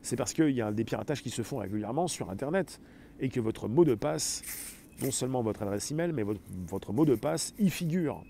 C'est 0.00 0.16
parce 0.16 0.32
qu'il 0.32 0.50
y 0.50 0.62
a 0.62 0.72
des 0.72 0.84
piratages 0.84 1.22
qui 1.22 1.30
se 1.30 1.42
font 1.42 1.58
régulièrement 1.58 2.08
sur 2.08 2.30
Internet 2.30 2.80
et 3.20 3.28
que 3.28 3.38
votre 3.38 3.68
mot 3.68 3.84
de 3.84 3.94
passe, 3.94 4.42
non 5.02 5.10
seulement 5.10 5.42
votre 5.42 5.62
adresse 5.62 5.90
email, 5.90 6.12
mais 6.12 6.24
votre, 6.24 6.92
mot 6.92 7.04
de 7.04 7.14
passe 7.14 7.54
y 7.58 7.70
figure. 7.70 8.24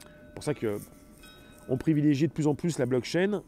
C'est 0.00 0.34
pour 0.34 0.44
ça 0.44 0.54
que 0.54 0.78
on 1.68 1.76
privilégie 1.76 2.28
de 2.28 2.32
plus 2.32 2.46
en 2.46 2.54
plus 2.54 2.78
la 2.78 2.86
blockchain, 2.86 3.42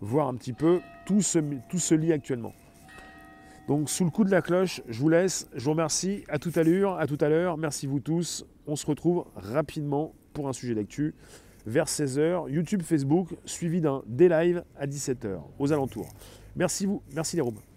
voir 0.00 0.28
un 0.28 0.36
petit 0.36 0.54
peu 0.54 0.80
tout 1.04 1.20
ce, 1.20 1.38
tout 1.68 1.78
se 1.78 1.94
lit 1.94 2.12
actuellement. 2.12 2.54
Donc 3.68 3.90
sous 3.90 4.04
le 4.04 4.10
coup 4.10 4.24
de 4.24 4.30
la 4.30 4.40
cloche, 4.40 4.80
je 4.88 4.98
vous 4.98 5.10
laisse, 5.10 5.46
je 5.54 5.62
vous 5.62 5.72
remercie, 5.72 6.24
à 6.28 6.38
tout 6.38 6.52
à 6.54 6.62
l'heure, 6.62 6.98
à 6.98 7.06
tout 7.06 7.18
à 7.20 7.28
l'heure, 7.28 7.58
merci 7.58 7.86
vous 7.86 8.00
tous, 8.00 8.46
on 8.66 8.76
se 8.76 8.86
retrouve 8.86 9.26
rapidement 9.36 10.14
pour 10.32 10.48
un 10.48 10.54
sujet 10.54 10.74
d'actu. 10.74 11.14
Vers 11.66 11.84
16h, 11.84 12.48
YouTube, 12.48 12.80
Facebook, 12.82 13.28
suivi 13.44 13.82
d'un 13.82 14.02
day 14.06 14.30
live 14.30 14.64
à 14.78 14.86
17h, 14.86 15.38
aux 15.58 15.70
alentours. 15.70 16.08
Merci 16.56 16.86
vous, 16.86 17.02
merci 17.12 17.36
les 17.36 17.42
Roms. 17.42 17.67